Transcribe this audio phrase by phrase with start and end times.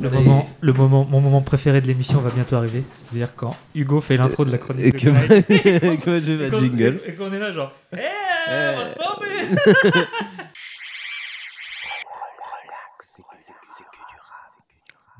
[0.00, 2.84] Le moment, le moment, mon moment préféré de l'émission va bientôt arriver.
[2.92, 4.86] C'est-à-dire quand Hugo fait l'intro de la chronique.
[4.86, 7.00] Et de que que Et un jingle.
[7.04, 7.72] Et qu'on est là, genre.
[7.92, 8.74] Eh, Eh.
[8.74, 10.06] on va se former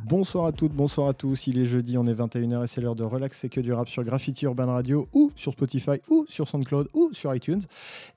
[0.08, 1.48] Bonsoir à toutes, bonsoir à tous.
[1.48, 3.90] Il est jeudi, on est 21h et c'est l'heure de relax, c'est que du rap
[3.90, 7.60] sur Graffiti Urban Radio ou sur Spotify ou sur SoundCloud ou sur iTunes.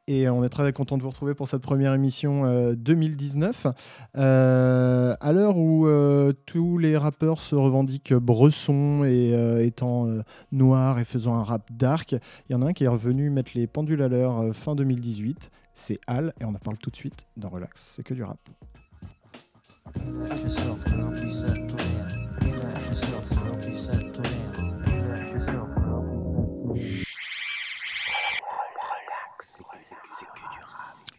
[0.08, 3.68] Et on est très content de vous retrouver pour cette première émission euh, 2019.
[4.16, 10.22] Euh, à l'heure où euh, tous les rappeurs se revendiquent bressons et euh, étant euh,
[10.54, 13.52] noirs et faisant un rap dark, il y en a un qui est revenu mettre
[13.54, 15.52] les pendules à l'heure euh, fin 2018.
[15.74, 18.40] C'est Al et on en parle tout de suite dans Relax, c'est que du rap.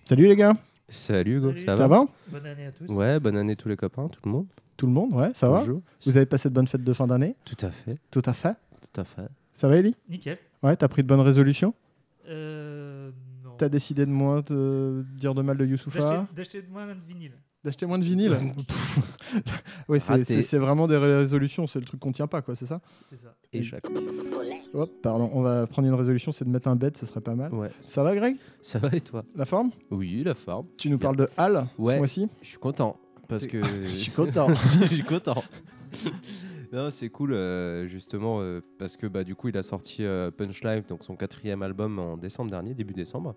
[0.04, 0.52] Salut les gars,
[0.88, 1.64] Salut Hugo, Salut.
[1.64, 2.86] ça va ça va Bonne année à tous.
[2.92, 4.46] Ouais, bonne année tous les copains, tout le monde.
[4.76, 5.80] Tout le monde, ouais, ça va Bonjour.
[6.04, 7.34] Vous avez passé de bonnes fêtes de fin d'année?
[7.44, 8.54] Tout à fait, Tout à fait.
[8.92, 9.28] tout à fait.
[9.54, 10.38] Ça va, Ellie Nickel.
[10.62, 11.72] Ouais, t'as pris de bonnes résolutions?
[12.28, 13.10] Euh.
[13.44, 13.52] Non.
[13.58, 16.00] T'as décidé de moins de dire de mal de Youssoufa?
[16.00, 17.32] D'acheter- D'acheter de moins de vinyle.
[17.64, 18.36] D'acheter moins de vinyle.
[19.88, 23.18] Oui, c'est- vraiment des résolutions, c'est le truc qu'on tient pas, quoi, c'est ça C'est
[23.20, 23.34] ça.
[23.52, 23.86] Et Jacques.
[24.74, 27.34] Hop, pardon, on va prendre une résolution, c'est de mettre un bed, ce serait pas
[27.34, 27.52] mal.
[27.54, 27.70] Ouais.
[27.80, 28.36] Ça va, Greg?
[28.60, 29.24] Ça va et toi?
[29.36, 29.70] La forme?
[29.90, 30.66] Oui, la forme.
[30.76, 31.94] Tu nous parles de Hal Ouais.
[31.94, 32.28] ce mois-ci?
[32.42, 32.96] Je suis content
[33.28, 34.48] parce que Je suis content.
[34.54, 35.42] je suis content.
[36.72, 40.30] non, c'est cool euh, justement euh, parce que bah du coup il a sorti euh,
[40.30, 43.34] Punch Live, donc son quatrième album en décembre dernier, début décembre.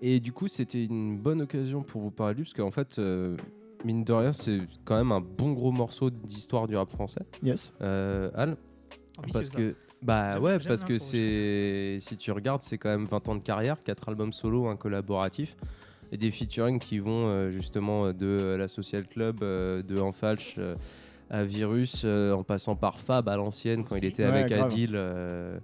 [0.00, 2.98] Et du coup c'était une bonne occasion pour vous parler de lui parce qu'en fait
[2.98, 3.36] euh,
[3.84, 7.22] mine de rien c'est quand même un bon gros morceau d'histoire du rap français.
[7.42, 7.72] Yes.
[7.80, 8.56] Euh, Al,
[9.18, 13.28] Ambitieux, parce que bah ouais parce que c'est si tu regardes c'est quand même 20
[13.28, 15.56] ans de carrière, 4 albums solo, un collaboratif
[16.12, 20.54] et des featuring qui vont euh, justement de euh, la Social Club euh, de Enfalch
[20.58, 20.76] euh,
[21.28, 24.66] à Virus euh, en passant par Fab à l'ancienne quand il était Ouais, avec grave.
[24.72, 25.58] Adil euh,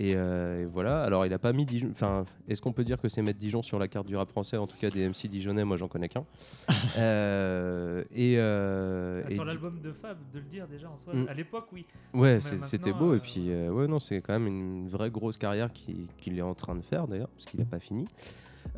[0.00, 3.00] et, euh, et voilà alors il a pas mis Dijon enfin est-ce qu'on peut dire
[3.00, 5.28] que c'est mettre Dijon sur la carte du rap français en tout cas des MC
[5.28, 6.24] dijonnais moi j'en connais qu'un
[6.96, 11.14] Euh, et, euh, Ah, et sur l'album de Fab, de le dire déjà en soi.
[11.14, 11.26] Mm.
[11.28, 11.86] À l'époque, oui.
[12.14, 13.12] Ouais, c'était beau.
[13.12, 16.38] euh, Et puis, euh, ouais, non, c'est quand même une vraie grosse carrière qui- qu'il
[16.38, 18.06] est en train de faire d'ailleurs, parce qu'il n'a pas fini.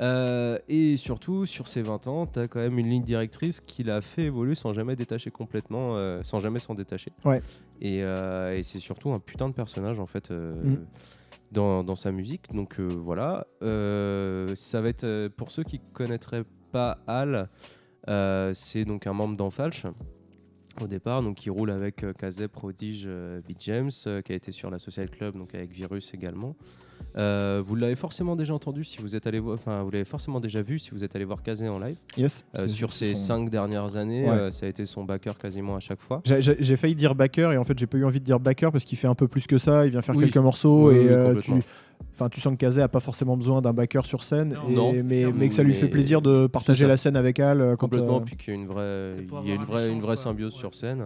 [0.01, 3.83] Euh, et surtout, sur ses 20 ans, tu as quand même une ligne directrice qui
[3.83, 7.13] l'a fait évoluer sans jamais détacher complètement, euh, sans jamais s'en détacher.
[7.25, 7.43] Ouais.
[7.81, 10.31] Et, euh, et c'est surtout un putain de personnage en fait.
[10.31, 10.77] Mm.
[11.51, 13.47] Dans, dans sa musique, donc voilà.
[13.61, 17.51] Ça va être pour ceux qui connaîtraient pas Al,
[18.55, 19.85] c'est donc un membre d'Enfalch
[20.81, 23.07] au départ, donc il roule avec Kazé, Prodige,
[23.47, 23.91] Beat James,
[24.25, 26.57] qui a été sur la Social Club, donc avec Virus également.
[27.17, 30.41] Euh, vous l'avez forcément déjà entendu si vous êtes allé voir, enfin vous l'avez forcément
[30.41, 31.97] déjà vu si vous êtes allé voir Kazé en live.
[32.17, 32.45] Yes.
[32.57, 34.31] Euh, sur ces son- cinq dernières années, Ouais.
[34.37, 36.23] euh, ça a été son backer quasiment à chaque fois.
[36.25, 38.85] J'ai- failli dire backer et en fait j'ai pas eu envie de dire backer parce
[38.85, 40.25] qu'il fait un peu plus que ça, il vient faire Oui.
[40.25, 41.53] quelques morceaux Oui, et oui, euh, tu,
[42.15, 44.93] enfin tu sens que Kazé a pas forcément besoin d'un backer sur scène, Non.
[44.93, 47.59] et- Non, mais, que ça lui fait plaisir de partager la scène avec Al.
[47.79, 49.11] quand, Complètement, euh, puis qu'il y a une vraie,
[49.45, 51.05] il y a une un vraie, une symbiose Ouais, sur scène.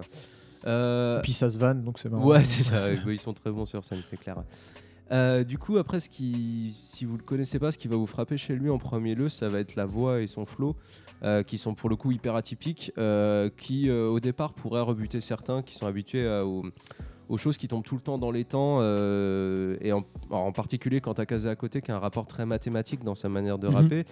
[0.66, 2.26] Euh, et puis ça se vanne donc c'est marrant.
[2.26, 2.90] Ouais, c'est ça.
[2.92, 4.36] Ils sont très bons sur scène, c'est clair.
[5.12, 8.06] Euh, du coup, après, ce qui, si vous le connaissez pas, ce qui va vous
[8.06, 10.74] frapper chez lui en premier lieu, ça va être la voix et son flow,
[11.22, 15.62] euh, qui sont pour le coup hyper atypiques, euh, qui au départ pourraient rebuter certains
[15.62, 16.64] qui sont habitués à- aux,
[17.28, 21.14] aux choses qui tombent tout le temps dans les temps, et en, en particulier quand
[21.14, 23.74] t'as Kazé à côté, qui a un rapport très mathématique dans sa manière de Mhm.
[23.74, 24.04] rapper.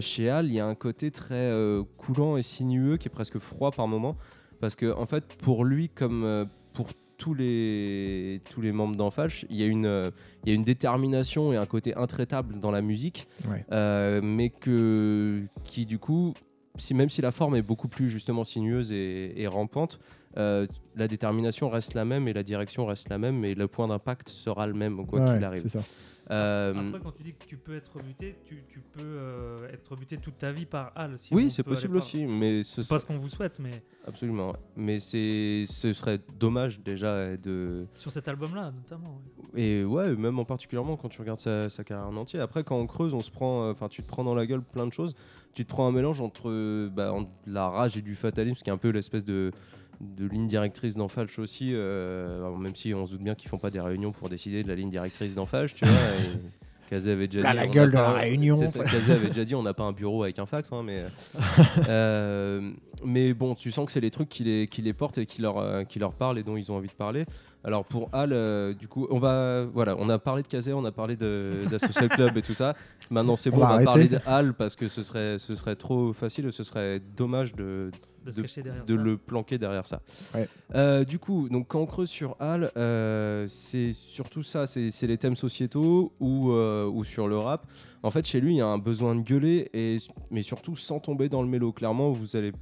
[0.00, 1.52] Chez Al, il y a un côté très
[1.96, 4.16] coulant et sinueux qui est presque froid par moment,
[4.60, 6.86] parce que en fait, pour lui, comme pour
[7.24, 10.10] tous les, tous les membres d'Enfalch, il y, a une,
[10.44, 13.64] il y a une détermination et un côté intraitable dans la musique, Ouais.
[13.72, 16.34] euh, mais que, qui du coup,
[16.76, 20.00] si, même si la forme est beaucoup plus justement sinueuse et, et rampante,
[20.36, 23.88] euh, la détermination reste la même et la direction reste la même et le point
[23.88, 25.62] d'impact sera le même quoi Ouais, qu'il arrive.
[25.62, 25.82] c'est ça.
[26.30, 29.94] Euh, Après, quand tu dis que tu peux être buté, tu, tu peux euh, être
[29.96, 31.18] buté toute ta vie par Al.
[31.18, 34.48] si oui, c'est possible aussi, mais ce C'est pas ce qu'on vous souhaite, mais Absolument,
[34.52, 34.58] ouais.
[34.76, 39.20] mais ce serait dommage déjà de, sur cet album-là, notamment.
[39.54, 39.62] ouais.
[39.62, 42.40] Et ouais, même en particulièrement quand tu regardes sa, sa carrière en entier.
[42.40, 44.62] Après, quand on creuse, on se prend, euh, enfin, tu te prends dans la gueule
[44.62, 45.14] plein de choses.
[45.52, 48.72] Tu te prends un mélange entre bah, entre la rage et du fatalisme, qui est
[48.72, 49.52] un peu l'espèce de,
[50.00, 51.70] de ligne directrice d'Enfalch aussi.
[51.72, 54.68] euh, même si on se doute bien qu'ils font pas des réunions pour décider de
[54.68, 55.94] la ligne directrice d'Enfalch, tu vois.
[55.94, 56.38] et
[56.90, 57.56] Kazé avait déjà Là, dit.
[57.56, 58.56] la gueule de la pas- réunion.
[58.58, 60.82] c'est ça, Kazé avait déjà dit, on n'a pas un bureau avec un fax, hein,
[60.84, 61.04] mais.
[61.88, 62.70] euh,
[63.04, 65.42] mais bon, tu sens que c'est les trucs qui les, qui les portent et qui
[65.42, 67.24] leur, euh, qui leur parlent et dont ils ont envie de parler.
[67.66, 70.92] Alors pour Al, du coup, on va, voilà, on a parlé de Kazé, on a
[70.92, 72.74] parlé de, d'Associal Club et tout ça.
[73.10, 75.56] Maintenant, c'est On bon, va on va parler de Al parce que ce serait, ce
[75.56, 77.90] serait trop facile, ce serait dommage de, De
[78.32, 79.02] se cacher derrière de ça.
[79.02, 80.00] le planquer derrière ça.
[80.34, 80.48] Ouais.
[80.74, 85.18] Euh, du coup, donc quand on creuse sur Hal, euh, c'est surtout ça, c'est les
[85.18, 87.66] thèmes sociétaux ou, euh, ou sur le rap.
[88.02, 89.96] En fait, chez lui, il y a un besoin de gueuler, et,
[90.30, 91.72] mais surtout sans tomber dans le mélo.
[91.72, 92.52] Clairement, vous allez,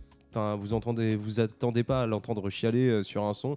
[0.59, 3.57] vous entendez, vous attendez pas à l'entendre chialer euh, sur un son.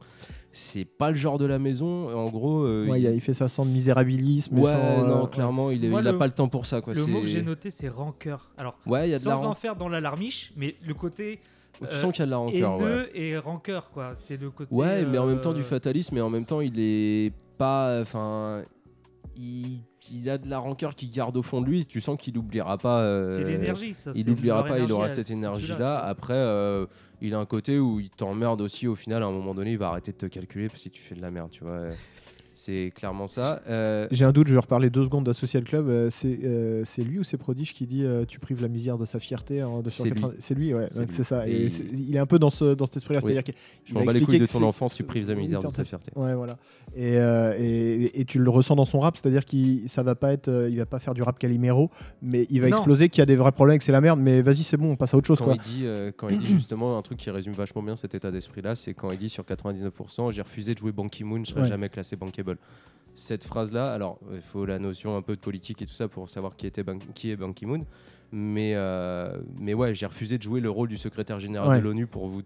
[0.52, 2.10] C'est pas le genre de la maison.
[2.18, 4.58] En gros, euh, Ouais, il, fait ça sans misérabilisme.
[4.58, 6.48] et Ouais, sans, euh, non, clairement, il, est, Moi, il a le- pas le temps
[6.48, 6.80] pour ça.
[6.82, 6.94] Quoi.
[6.94, 8.50] Le mot que j'ai noté, c'est rancœur.
[8.58, 10.94] Alors, Ouais, il y a de la sans en ran- faire dans l'alarmiche, mais le
[10.94, 11.40] côté
[11.80, 12.78] Tu euh, sens qu'il y a de la rancœur.
[12.80, 13.10] ouais.
[13.14, 14.14] et rancœur, quoi.
[14.20, 14.74] C'est le côté.
[14.74, 18.00] Ouais, mais en même temps euh, du fatalisme, et en même temps il est pas.
[18.02, 18.64] Enfin,
[19.38, 19.80] il,
[20.12, 21.86] il a de la rancœur qu'il garde au fond de lui.
[21.86, 23.02] Tu sens qu'il n'oubliera pas.
[23.02, 24.12] euh, C'est l'énergie, ça.
[24.16, 25.98] Il n'oubliera pas, il aura cette énergie-là.
[25.98, 26.86] Après, euh,
[27.22, 28.88] il a un côté où il t'emmerde aussi.
[28.88, 31.16] Au final, à un moment donné, il va arrêter de te calculer si tu fais
[31.16, 31.90] de la merde, tu vois.
[32.56, 33.62] C'est clairement ça.
[33.68, 35.88] Euh, J'ai un doute, je vais reparler deux secondes d'Associal Club.
[35.90, 39.06] Euh, c'est euh, c'est lui ou c'est Prodige qui dit Tu prives la misère de
[39.06, 40.36] sa fierté en 280 lui.
[40.40, 41.14] C'est lui, ouais, C'est ouais, lui.
[41.14, 41.48] c'est ça.
[41.48, 43.20] Et, Et- c'est- il est un peu dans, ce, dans cet esprit-là.
[43.24, 43.34] Oui.
[43.34, 43.54] C'est-à-dire qu'il
[43.84, 46.12] je m'en bats les couilles de ton enfance, tu prives la misère de sa fierté.
[46.16, 46.58] Ouais, voilà.
[46.96, 50.68] Et, et, et tu le ressens dans son rap, c'est-à-dire qu'il ça va pas être,
[50.70, 51.90] il va pas faire du rap Calimero,
[52.22, 52.78] mais il va Non.
[52.78, 54.20] exploser qu'il y a des vrais problèmes, que c'est la merde.
[54.20, 55.56] Mais vas-y, c'est bon, on passe à autre chose, Quand quoi.
[55.56, 55.86] il, dit,
[56.16, 59.12] quand il dit justement un truc qui résume vachement bien cet état d'esprit-là, c'est quand
[59.12, 61.68] il dit sur 99%, j'ai refusé de jouer Ban Ki-moon, je serai Ouais.
[61.68, 62.16] jamais classé
[63.18, 66.28] Cette phrase-là, alors il faut la notion un peu de politique et tout ça pour
[66.30, 67.86] savoir qui, était Ban- qui est Ban Ki-moon,
[68.34, 71.78] mais, euh, mais ouais, j'ai refusé de jouer le rôle du secrétaire général Ouais.
[71.80, 72.42] de l'ONU pour vous,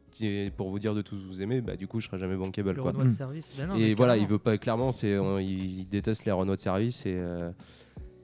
[0.57, 2.72] pour vous dire de tous vous aimer, bah du coup je serai jamais bankable.
[2.74, 2.92] Le Quoi.
[2.94, 3.51] De service.
[3.57, 6.62] Ben non, et voilà, il veut pas clairement, c'est on- il, déteste les Renault de
[6.62, 7.50] service et euh,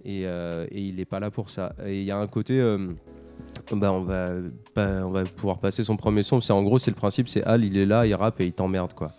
[0.03, 1.73] et, euh, et il est pas là pour ça.
[1.83, 2.89] Et il y a un côté, euh,
[3.71, 4.27] bah on va
[4.73, 6.41] pas- on va pouvoir passer son premier son.
[6.41, 8.53] C'est en gros c'est le principe, c'est Al, il est là, il rappe et il
[8.53, 9.11] t'emmerde quoi.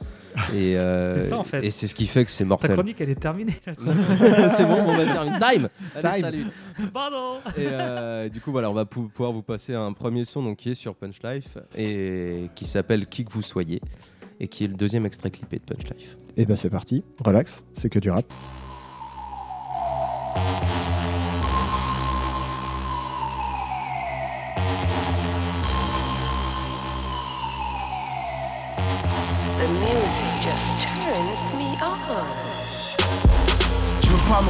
[0.54, 1.64] Et euh, C'est ça, en fait.
[1.64, 2.72] Et c'est ce qui fait que c'est Ta mortel.
[2.74, 3.54] chronique, elle est terminée.
[3.64, 5.38] c'est bon, on va terminer.
[5.38, 5.68] Time.
[5.94, 6.20] Allez, Time.
[6.20, 6.46] salut.
[6.92, 7.38] Pardon.
[7.56, 10.58] Et euh, du coup, voilà, on va pou- pouvoir vous passer un premier son donc,
[10.58, 13.80] qui est sur Punch Life et qui s'appelle Qui que vous soyez
[14.38, 16.16] et qui est le deuxième extrait clippé de Punch Life.
[16.36, 18.26] Et ben c'est parti, relax, c'est que du rap.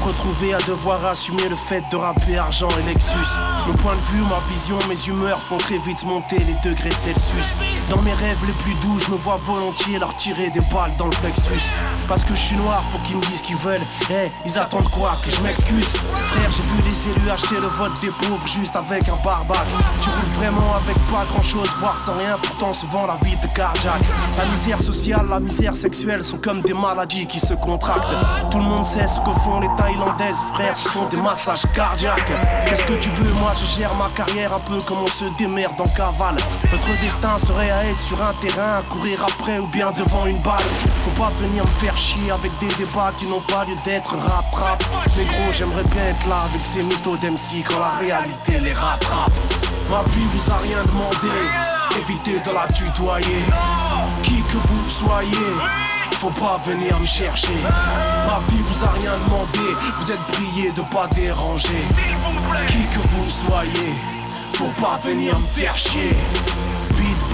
[0.07, 3.27] Retrouver à devoir assumer le fait de rapper argent et Lexus.
[3.67, 7.65] Mon point de vue, ma vision, mes humeurs font très vite monter les degrés Celsius.
[7.91, 11.07] Dans mes rêves les plus doux, je me vois volontiers leur tirer des balles dans
[11.07, 11.75] le plexus.
[12.07, 13.83] Parce que je suis noir, faut qu'ils me disent qu'ils veulent.
[14.11, 15.97] Eh, ils attendent quoi Que je m'excuse?
[15.97, 19.67] Frère, j'ai vu les élus acheter le vote des pauvres juste avec un barbac.
[20.03, 23.53] Tu roules vraiment avec pas grand chose, voire sans rien, pourtant souvent la vie de
[23.53, 24.03] cardiaque.
[24.39, 28.15] La misère sociale, la misère sexuelle sont comme des maladies qui se contractent.
[28.53, 32.31] Tout le monde sait ce que font les Thaïlandaises, frère, ce sont des massages cardiaques.
[32.67, 35.73] Qu'est-ce que tu veux Moi, je gère ma carrière un peu comme on se démerde
[35.79, 36.37] en cavale.
[36.71, 40.39] Notre destin serait à être sur un terrain, à courir après ou bien devant une
[40.39, 40.61] balle.
[41.05, 44.83] Faut pas venir me faire chier avec des débats qui n'ont pas lieu d'être rap-rap.
[45.17, 49.33] Mais gros, j'aimerais bien être là avec ces mythos d'MC quand la réalité les rattrape.
[49.89, 51.33] Ma vie vous a rien demandé,
[51.97, 53.45] évitez de la tutoyer.
[54.57, 55.55] Que vous soyez,
[56.19, 57.55] faut pas venir me chercher.
[58.27, 61.85] Ma vie vous a rien demandé, vous êtes prié de pas déranger.
[62.69, 63.95] Qui que vous soyez,
[64.55, 66.17] faut pas venir me faire chier.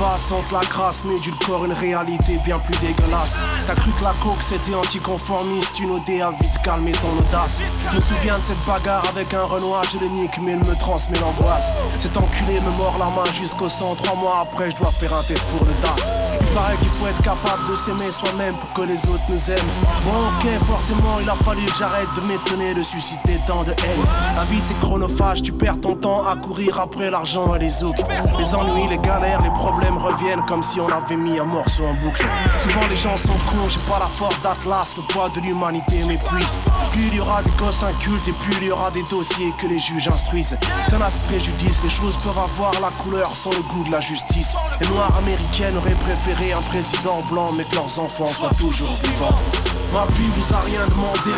[0.02, 3.38] Basse entre la crasse, mais du corps une réalité bien plus dégueulasse.
[3.68, 7.60] T'as cru que la coke c'était anticonformiste, une OD a vite calmé ton audace.
[7.88, 10.80] Je me souviens de cette bagarre avec un Renoir, je le nique, mais il me
[10.80, 11.84] transmet l'angoisse.
[12.00, 15.22] Cet enculé me mord la main jusqu'au sang, trois mois après je dois faire un
[15.22, 16.10] test pour le DAS.
[16.40, 19.72] Il paraît qu'il faut être capable de s'aimer soi-même pour que les autres nous aiment.
[20.04, 24.04] Bon ok, forcément il a fallu que j'arrête de m'étonner de susciter tant de haine.
[24.34, 28.02] La vie c'est chronophage, tu perds ton temps à courir après l'argent et les zouks.
[28.38, 31.94] Les ennuis, les galères, les problèmes reviennent comme si on avait mis un morceau en
[31.94, 32.24] boucle.
[32.58, 36.56] Souvent les gens sont cons, j'ai pas la force d'Atlas, le poids de l'humanité m'épuise.
[36.92, 39.66] Plus il y aura des gosses incultes et plus il y aura des dossiers que
[39.66, 40.56] les juges instruisent.
[40.88, 44.54] Tenace préjudice, les choses peuvent avoir la couleur sans le goût de la justice.
[44.80, 49.81] Les noirs américaines auraient préféré un président blanc, mais que leurs enfants soient toujours vivants.
[49.92, 51.36] Ma vie vous a rien demandé,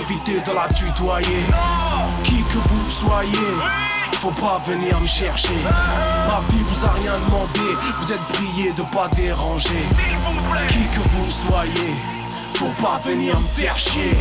[0.00, 1.42] évitez de la tutoyer.
[2.22, 3.54] Qui que vous soyez,
[4.20, 5.56] faut pas venir me chercher.
[6.28, 9.84] Ma vie vous a rien demandé, vous êtes prié de pas déranger.
[10.68, 11.94] Qui que vous soyez,
[12.54, 14.16] faut pas venir me faire chier.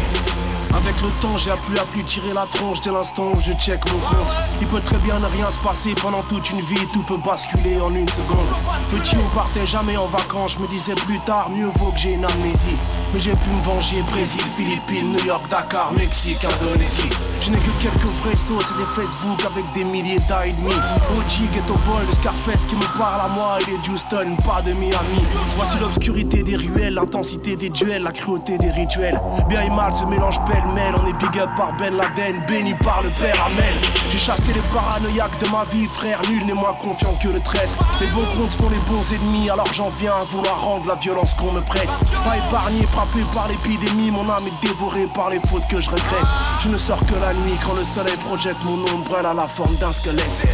[0.76, 3.80] Avec le temps, j'ai appris à plus tirer la tronche dès l'instant où je check
[3.92, 4.36] mon compte.
[4.62, 7.82] Il peut très bien ne rien se passer pendant toute une vie, tout peut basculer
[7.82, 8.48] en une seconde.
[8.92, 12.14] Petit, on partait jamais en vacances, je me disais plus tard, mieux vaut que j'ai
[12.14, 12.78] une amnésie.
[13.14, 17.10] Mais j'ai pu me venger, Brésil, Philippines, New York, Dakar, Mexique, Indonésie.
[17.42, 20.76] Je n'ai que quelques vrais sauts, c'est des Facebook avec des milliers d'ennemis.
[21.18, 24.74] OG, Ghetto Boy, le Scarface qui me parle à moi, il est Houston, pas de
[24.74, 25.24] Miami.
[25.56, 29.20] Voici l'obscurité des ruelles, l'intensité des duels, la cruauté des rituels.
[29.48, 33.10] Bien et mal se mélange on est big up par Ben Laden, béni par le
[33.10, 33.76] père Amel.
[34.12, 37.84] J'ai chassé les paranoïaques de ma vie, frère, nul n'est moins confiant que le traître.
[38.02, 41.34] Les bons comptes font les bons ennemis, alors j'en viens à vouloir rendre la violence
[41.34, 41.90] qu'on me prête.
[42.26, 46.30] Pas épargné, frappé par l'épidémie, mon âme est dévorée par les fautes que je regrette.
[46.64, 49.76] Je ne sors que la nuit quand le soleil projette mon ombrelle à la forme
[49.76, 50.48] d'un squelette.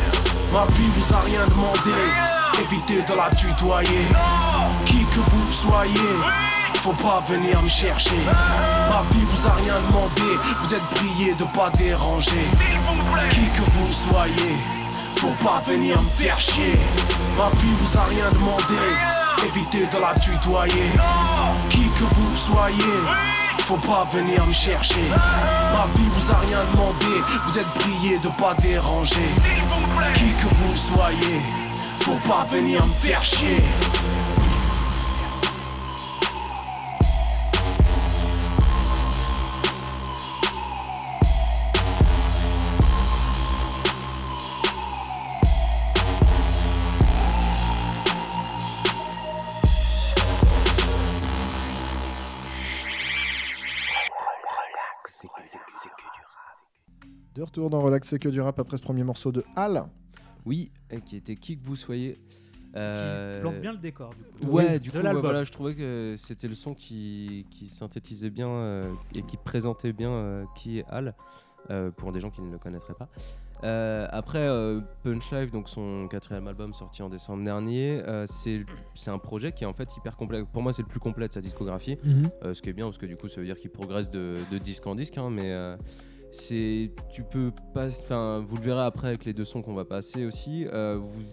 [0.53, 1.95] Ma vie vous a rien demandé,
[2.61, 4.05] évitez de la tutoyer.
[4.85, 6.15] Qui que vous soyez,
[6.75, 8.15] faut pas venir me chercher.
[8.89, 12.45] Ma vie vous a rien demandé, vous êtes prié de pas déranger.
[13.31, 14.57] Qui que vous soyez,
[15.17, 16.77] faut pas venir me faire chier.
[17.37, 18.81] Ma vie vous a rien demandé,
[19.47, 20.89] évitez de la tutoyer.
[21.69, 22.99] Qui que vous soyez,
[23.59, 25.03] faut pas venir me chercher.
[25.73, 29.29] Ma vie vous a rien demandé, vous êtes prié de pas déranger.
[30.15, 31.41] Qui que vous soyez,
[32.01, 33.63] faut pas venir me faire chier.
[57.35, 59.83] De retour dans Relax, c'est que du rap après ce premier morceau de Hal.
[60.45, 62.17] Oui, et qui était qui que vous soyez.
[62.77, 64.51] Euh, Qui plante bien le décor, du coup.
[64.51, 68.29] Ouais, Oui, du coup, ouais, voilà, je trouvais que c'était le son qui, qui synthétisait
[68.29, 71.13] bien euh, et qui présentait bien euh, qui est Al,
[71.71, 73.07] euh, pour des gens qui ne le connaîtraient pas.
[73.63, 78.65] Euh, après, euh, Punch Live, donc son quatrième album sorti en décembre dernier, euh, c'est
[78.93, 80.43] c'est un projet qui est en fait hyper complet.
[80.51, 81.97] Pour moi, c'est le plus complet de sa discographie.
[82.43, 84.37] Euh, ce qui est bien parce que du coup ça veut dire qu'il progresse de,
[84.51, 85.77] de disque en disque hein, mais euh,
[86.35, 89.85] c'est tu peux pas enfin vous le verrez après avec les deux sons qu'on va
[89.85, 91.23] passer aussi euh, vous-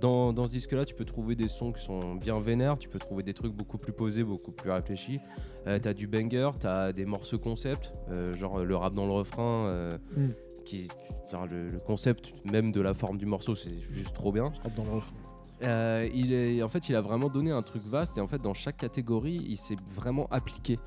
[0.00, 2.88] dans, dans ce disque là tu peux trouver des sons qui sont bien vénères tu
[2.88, 5.18] peux trouver des trucs beaucoup plus posés beaucoup plus réfléchis
[5.66, 9.66] euh, t'as du banger t'as des morceaux concept euh, genre le rap dans le refrain
[9.66, 10.28] euh, Mm.
[10.64, 10.88] qui
[11.26, 14.74] enfin, le, le concept même de la forme du morceau c'est juste trop bien Hop
[14.76, 15.14] dans le refrain.
[15.62, 18.38] euh, il est, en fait, il a vraiment donné un truc vaste et en fait,
[18.42, 20.78] dans chaque catégorie, il s'est vraiment appliqué.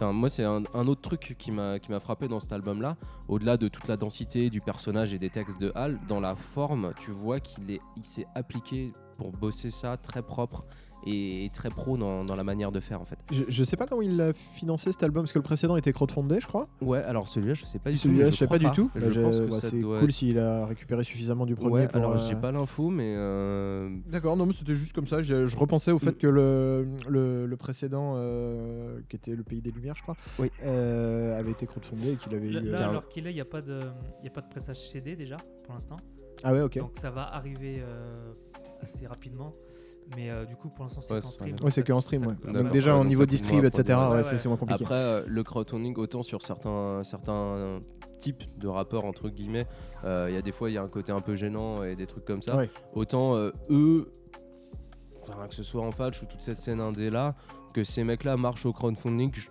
[0.00, 2.96] Enfin, moi, c'est un, autre truc qui m'a frappé dans cet album-là.
[3.26, 6.92] Au-delà de toute la densité du personnage et des textes de Hal, dans la forme,
[7.00, 10.64] tu vois qu'il il s'est appliqué pour bosser ça très propre
[11.08, 13.18] et, et très pro dans, dans la manière de faire en fait.
[13.32, 15.92] Je, je sais pas comment il a financé cet album, parce que le précédent était
[15.92, 16.66] crowdfondé, je crois.
[16.80, 18.02] Ouais, alors celui-là, je sais pas du tout.
[18.02, 18.90] Celui-là, je sais pas du tout.
[18.96, 21.72] Je pense que bah, c'est doit cool s'il a récupéré suffisamment du premier.
[21.74, 25.06] Ouais, pour, alors euh, j'ai pas l'info, mais euh, D'accord, non, mais c'était juste comme
[25.06, 25.22] ça.
[25.22, 26.16] Je, je repensais au fait Mm.
[26.18, 30.50] que le, le, le précédent, euh, qui était Le Pays des Lumières, je crois, Oui.
[30.64, 32.64] euh, avait été crowdfondé et qu'il avait Là, eu.
[32.70, 33.80] là, alors qu'il est, il n'y a pas de,
[34.20, 35.96] il y a pas de pressage CD déjà pour l'instant.
[36.44, 36.78] Ah ouais, ok.
[36.78, 38.14] Donc ça va arriver euh,
[38.82, 39.52] assez rapidement.
[40.16, 41.52] Mais euh, du coup, pour l'instant, c'est Ouais, stream.
[41.62, 42.34] Ouais, c'est Ça- qu'en stream, ouais.
[42.52, 44.38] Donc déjà, Ouais, au niveau distrib, etc., ouais, Ouais, c'est ouais.
[44.38, 44.82] c'est moins compliqué.
[44.84, 47.78] Après, euh, le crowdfunding, autant sur certains, certains
[48.18, 49.66] types de rappeurs, entre guillemets,
[50.04, 51.94] euh, il y a des fois, il y a un côté un peu gênant et
[51.94, 52.56] des trucs comme ça.
[52.56, 52.70] Ouais.
[52.94, 54.10] Autant euh, eux,
[55.28, 57.34] enfin, que ce soit en Fatch ou toute cette scène indé là,
[57.74, 59.48] que ces mecs-là marchent au crowdfunding, je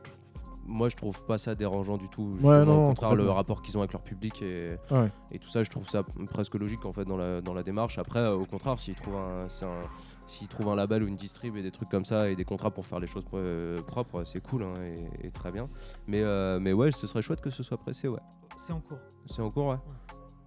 [0.70, 2.30] moi je trouve pas ça dérangeant du tout.
[2.34, 5.08] Justement, non, au contraire, le rapport qu'ils ont avec leur public et, Ouais.
[5.32, 7.98] et tout ça, je trouve ça presque logique en fait dans la, dans la démarche.
[8.00, 9.86] Après, au contraire, s'ils trouvent un, c'est un-
[10.28, 12.72] s'ils trouvent un label ou une distrib et des trucs comme ça et des contrats
[12.72, 14.74] pour faire les choses euh, propres, c'est cool hein,
[15.22, 15.70] et, et très bien.
[16.08, 18.20] Mais, euh, mais ouais, ce serait chouette que ce soit pressé, ouais.
[18.58, 19.00] C'est en cours.
[19.26, 19.78] C'est en cours, ouais.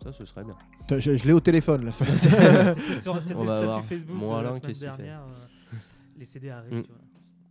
[0.02, 0.56] Ça, ce serait bien.
[0.98, 1.92] Je, je l'ai au téléphone là.
[1.92, 3.84] C'était sur le va statut voir.
[3.84, 5.20] Facebook Mon de la semaine dernière.
[5.20, 5.76] euh,
[6.16, 6.72] les CD arrivent.
[6.78, 6.82] Mm.
[6.82, 7.00] tu vois.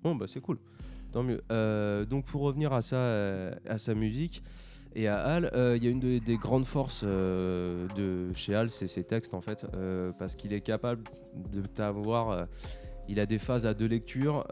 [0.04, 0.58] Bon, bah c'est cool.
[1.12, 1.42] Tant mieux.
[1.52, 4.44] Euh, donc pour revenir à, euh, à sa musique
[4.96, 8.56] et à Hal, euh, il y a une de- des grandes forces euh, de chez
[8.56, 11.04] Hal, c'est ses textes en fait, euh, parce qu'il est capable
[11.54, 12.48] de t'avoir.
[13.12, 14.46] il a des phases à deux lectures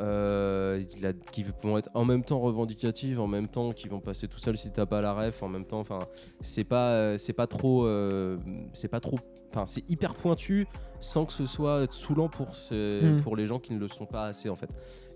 [1.32, 4.58] qui vont être en même temps revendicatives, en même temps qui vont passer tout seul
[4.58, 6.00] si t'as pas la ref, en même temps, enfin,
[6.42, 7.88] c'est pas, c'est pas trop,
[8.74, 9.20] c'est pas trop,
[9.52, 10.66] enfin, c'est hyper pointu
[11.00, 13.22] sans que ce soit saoulant pour, ce- Mm.
[13.22, 14.70] pour les gens qui ne le sont pas assez en fait.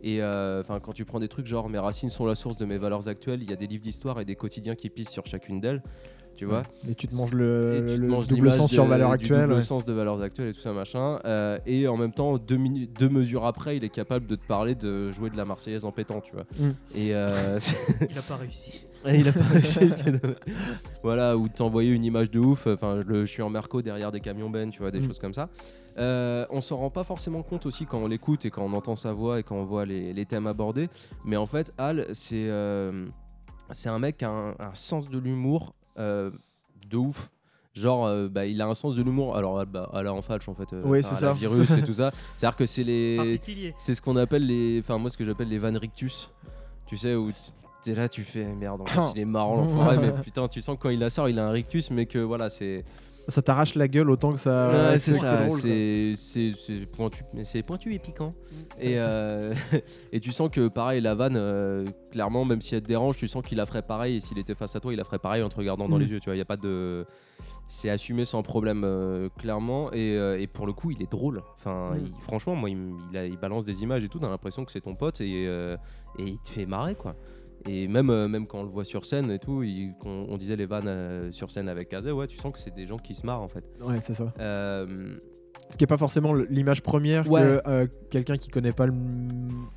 [0.03, 2.65] Et euh, enfin, quand tu prends des trucs genre mes racines sont la source de
[2.65, 5.25] mes valeurs actuelles, il y a des livres d'histoire et des quotidiens qui pissent sur
[5.25, 5.81] chacune d'elles.
[6.35, 6.63] Tu vois.
[6.89, 9.41] Et tu te manges le, Et manges double sens de- sur valeur actuelle.
[9.43, 9.61] double ouais.
[9.61, 11.19] sens de valeurs actuelles et tout ça machin.
[11.25, 14.45] Euh, et en même temps, deux, minutes, deux mesures après, il est capable de te
[14.45, 16.45] parler de jouer de la Marseillaise en pétant, tu vois.
[16.59, 16.69] Mm.
[16.95, 17.59] Et euh,
[18.09, 18.81] Il a pas réussi.
[19.05, 19.79] Et il a pas réussi.
[21.03, 22.67] voilà, ou t'envoyer une image de ouf.
[22.67, 25.05] Enfin, le, je suis en Merco derrière des camions Ben, tu vois, des Mm.
[25.07, 25.49] choses comme ça.
[25.97, 28.95] Euh, on s'en rend pas forcément compte aussi quand on l'écoute et quand on entend
[28.95, 30.87] sa voix et quand on voit les, les thèmes abordés.
[31.25, 33.05] Mais en fait, Al, c'est euh,
[33.71, 37.29] c'est un mec qui a un, un sens de l'humour euh, de ouf.
[37.73, 39.37] Genre, euh, bah, il a un sens de l'humour.
[39.37, 40.73] Alors, bah, à la en falche, en fait.
[40.73, 41.31] euh, Oui, c'est ça.
[41.31, 42.11] virus et tout ça.
[42.37, 43.15] C'est-à-dire que c'est les.
[43.17, 43.73] Particulier.
[43.79, 44.79] C'est ce qu'on appelle les.
[44.79, 46.29] Enfin, moi, ce que j'appelle les Van Rictus.
[46.85, 47.31] Tu sais, où
[47.83, 50.75] t'es là, tu fais merde, en fait, il est marrant l'enfoiré, mais putain, tu sens
[50.75, 52.83] que quand il la sort, il a un rictus, mais que voilà, c'est.
[53.27, 54.91] Ça t'arrache la gueule autant que ça.
[54.91, 58.31] Ouais, c'est ça, c'est pointu, mais c'est pointu et piquant.
[58.79, 59.53] Et, euh,
[60.11, 63.27] et tu sens que pareil, la vanne, euh, clairement, même si elle te dérange, tu
[63.27, 64.17] sens qu'il la ferait pareil.
[64.17, 66.01] Et s'il était face à toi, il la ferait pareil en te regardant dans Mm.
[66.01, 66.19] les yeux.
[66.19, 67.05] Tu vois, il y a pas de.
[67.67, 69.91] C'est assumé sans problème, euh, clairement.
[69.93, 71.41] Et, et pour le coup, il est drôle.
[71.57, 72.05] Enfin, Mm.
[72.05, 74.19] il- franchement, moi, il, m- il a- il balance des images et tout.
[74.19, 75.77] T'as l'impression que c'est ton pote et, et
[76.19, 77.15] il te fait marrer, quoi.
[77.67, 80.55] Et même, euh, même quand on le voit sur scène et tout, il- on, disait
[80.55, 83.13] les vannes euh, sur scène avec Kazé, ouais, tu sens que c'est des gens qui
[83.13, 83.63] se marrent en fait.
[83.83, 84.33] Ouais, c'est ça.
[84.39, 85.15] Euh,
[85.69, 87.41] Ce qui est pas forcément l'image première Ouais.
[87.41, 88.93] que euh, quelqu'un qui connaît pas le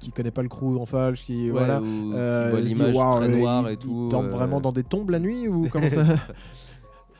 [0.01, 1.81] qui connaît pas le crew en falche, qui ouais, voilà.
[2.61, 4.09] l'image Waouh, très noire il- et tout.
[4.11, 6.05] Il euh, vraiment dans des tombes la nuit ou comment ça.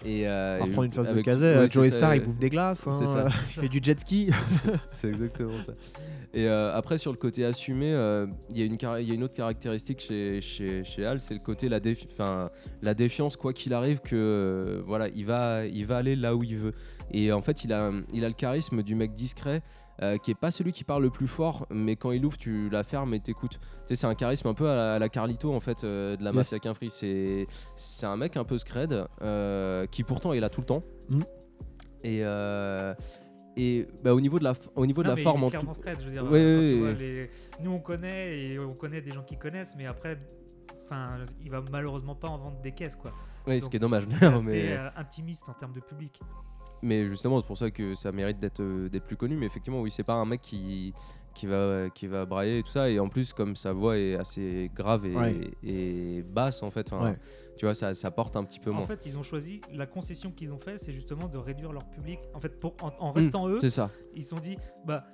[0.05, 2.39] Et euh, On reprendre une phase de Kazé, ouais, euh, Joey ça, Star il bouffe
[2.39, 3.19] des glaces, hein, ça.
[3.27, 4.31] euh, il fait du jet ski.
[4.91, 5.73] C'est exactement ça.
[6.35, 9.13] Et euh, après, sur le côté assumé, euh, il y, a une car- il y
[9.13, 12.09] a une autre caractéristique chez, chez, chez Al, c'est le côté la, défi-
[12.83, 16.43] la défiance, quoi qu'il arrive, que euh, voilà, il va, il va aller là où
[16.43, 16.73] il veut.
[17.13, 19.63] Et en fait, il a, il a le charisme du mec discret,
[20.03, 22.69] euh, qui est pas celui qui parle le plus fort, mais quand il ouvre, tu
[22.71, 23.59] la fermes et t'écoutes.
[23.61, 26.17] Tu sais, c'est un charisme un peu à la, à la Carlito, en fait, euh,
[26.17, 26.37] de la Yes.
[26.53, 26.91] masse à free.
[26.91, 27.47] C'est
[27.77, 30.81] c'est un mec un peu scred, euh, qui pourtant est là tout le temps.
[31.09, 31.21] Mm.
[32.05, 32.19] Et.
[32.25, 32.95] euh,
[33.57, 35.57] et bah, au niveau de la, au niveau de Non, la mais forme, il est
[35.59, 36.25] en tout- secret, je veux dire.
[36.25, 36.81] Ouais, ouais, quand tu ouais.
[36.81, 37.31] vois les-
[37.63, 40.19] Nous, on connaît et on connaît des gens qui connaissent, mais après,
[40.85, 43.13] enfin, il va malheureusement pas en vendre des caisses, quoi.
[43.47, 44.07] Ouais, ce qui est dommage.
[44.09, 46.19] C'est assez mais, intimiste en termes de public.
[46.85, 49.37] Mais justement, c'est pour ça que ça mérite d'être euh, d'être plus connu.
[49.37, 50.93] Mais effectivement, oui, c'est pas un mec qui,
[51.35, 52.89] qui, va, qui va brailler et tout ça.
[52.91, 55.51] Et en plus, comme sa voix est assez grave et, Ouais.
[55.65, 57.19] et basse, en fait, enfin, Ouais.
[57.57, 58.87] tu vois, ça, ça porte un petit peu En moins.
[58.87, 62.19] fait, ils ont choisi la concession qu'ils ont fait, c'est justement de réduire leur public.
[62.35, 63.91] En fait, pour, en, en Mm, restant eux, C'est ça.
[64.15, 65.07] ils se sont dit, bah.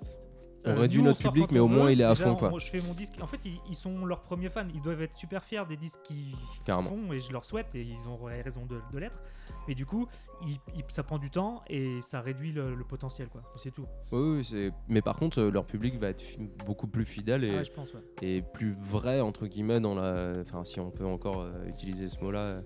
[0.66, 2.52] On réduit notre public, mais au moins, il est à fond, on- quoi.
[2.58, 3.14] je fais mon disque.
[3.20, 4.66] En fait, ils, ils sont leurs premiers fans.
[4.74, 6.34] Ils doivent être super fiers des disques qu'ils
[6.66, 9.20] font, et je leur souhaite, et ils ont raison de, de l'être.
[9.68, 10.06] Mais du coup,
[10.46, 13.42] il- il- ça prend du temps et ça réduit le, le potentiel, quoi.
[13.56, 13.86] C'est tout.
[14.12, 16.22] Oui, oui, c'est- mais par contre, euh, leur public va être
[16.66, 18.00] beaucoup plus fidèle et, Ah, je pense, ouais.
[18.22, 20.34] et plus vrai, entre guillemets, dans la.
[20.42, 22.38] Enfin, si on peut encore euh, utiliser ce mot-là.
[22.40, 22.62] euh,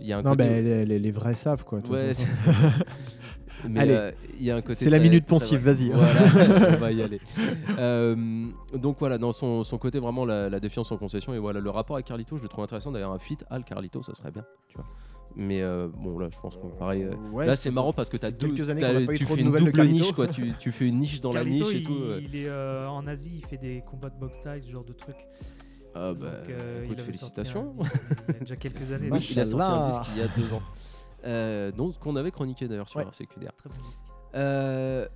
[0.00, 0.44] Il y a un non, côté.
[0.44, 1.80] ben les, les- les vrais savent quoi.
[1.90, 2.12] Ouais.
[3.68, 5.56] Mais Allez, euh, il y a un côté c'est la minute vrai.
[5.56, 5.88] vas-y.
[5.90, 7.18] Voilà, on va y aller.
[7.78, 11.60] Euh, donc voilà, dans son, son côté vraiment la, la défiance en concession et voilà
[11.60, 14.30] le rapport avec Carlito, je le trouve intéressant d'ailleurs un feat Al Carlito, ça serait
[14.32, 14.84] bien, tu vois.
[15.36, 17.04] Mais euh, bon là, je pense qu'on pareil.
[17.04, 19.18] euh, Ouais, là c'est marrant parce que quelques deux, années t'as- qu'on n'a pas eu
[19.18, 21.74] tu fais une double niche quoi, tu, tu fais une niche dans Carlito, la niche
[21.74, 22.00] et il, tout.
[22.20, 24.92] il est euh, en Asie, il fait des combats de boxe taille, ce genre de
[24.92, 25.26] trucs.
[25.94, 27.74] Ah bah, Donc, euh, écoute, il avait félicitations.
[27.76, 29.08] sorti un- il y a déjà quelques années.
[29.10, 29.88] Oui, il a sorti un Machallah.
[30.00, 30.62] disque il y a deux ans.
[31.26, 33.06] Euh, donc qu'on avait chroniqué d'ailleurs sur Ouais.
[33.06, 33.52] RCQDR.
[33.56, 33.96] Très bon disque.
[34.34, 35.06] Euh,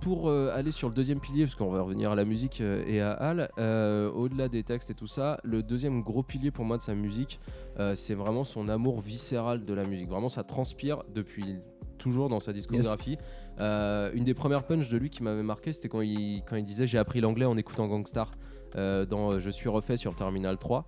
[0.00, 2.82] pour euh, aller sur le deuxième pilier, parce qu'on va revenir à la musique euh,
[2.86, 6.64] et à Al, euh, au-delà des textes et tout ça, le deuxième gros pilier pour
[6.64, 7.38] moi de sa musique,
[7.78, 10.08] euh, c'est vraiment son amour viscéral de la musique.
[10.08, 11.58] Vraiment, ça transpire depuis
[11.98, 13.16] toujours dans sa discographie.
[13.60, 16.64] Euh, une des premières punches de lui qui m'avait marqué, c'était quand il, quand il
[16.64, 20.58] disait J'ai appris l'anglais en écoutant Gangstar euh, dans euh, Je suis refait sur Terminal
[20.58, 20.86] 3.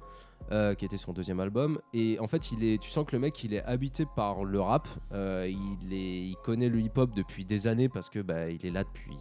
[0.52, 3.18] euh, qui était son deuxième album et en fait il est tu sens que le
[3.18, 7.14] mec il est habité par le rap euh, il est il connaît le hip hop
[7.16, 9.16] depuis des années parce que bah, il est là depuis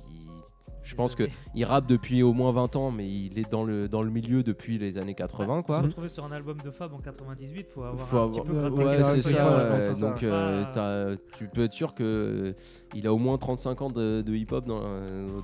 [0.86, 1.34] je pense que années.
[1.56, 4.43] il rappe depuis au moins 20 ans mais il est dans le dans le milieu
[4.43, 7.84] depuis les années 80 quoi Se retrouver sur un album de Fab en 98, faut
[7.84, 9.80] avoir faut un avoir- petit peu gratté ouais, c'est ça, ouais.
[9.80, 10.00] c'est ça.
[10.12, 12.54] donc euh, tu peux être sûr que
[12.93, 14.82] il a au moins 35 ans de, de hip-hop dans,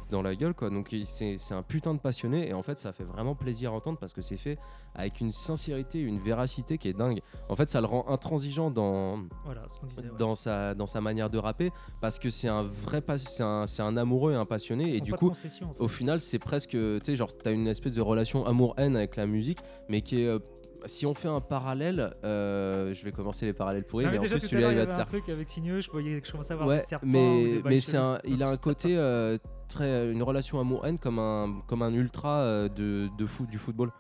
[0.10, 3.04] dans la gueule quoi donc c'est un putain de passionné et en fait ça fait
[3.04, 4.58] vraiment plaisir à entendre parce que c'est fait
[4.96, 9.20] avec une sincérité une véracité qui est dingue en fait ça le rend intransigeant dans
[9.46, 10.02] Voilà, ce qu'on disait.
[10.02, 10.18] ouais.
[10.18, 13.66] dans sa dans sa manière de rapper parce que c'est un vrai pas- c'est un,
[13.80, 17.00] un amoureux et un passionné et du de coup en au final, c'est presque, tu
[17.04, 20.28] sais, genre, t'as une espèce de relation amour-haine avec la musique, mais qui est.
[20.28, 20.40] euh,
[20.88, 24.22] si on fait un parallèle, euh, je vais commencer les parallèles pourris, mais, mais en
[24.24, 26.26] déjà plus tout à celui-là il va te un truc avec Signeux, je voyais que
[26.26, 27.06] je commençais à voir Ouais, des serpents.
[27.08, 29.38] mais, des mais c'est un, il a un côté euh,
[29.70, 33.92] très, une relation amour-haine comme un, comme un ultra de, de foot, du football.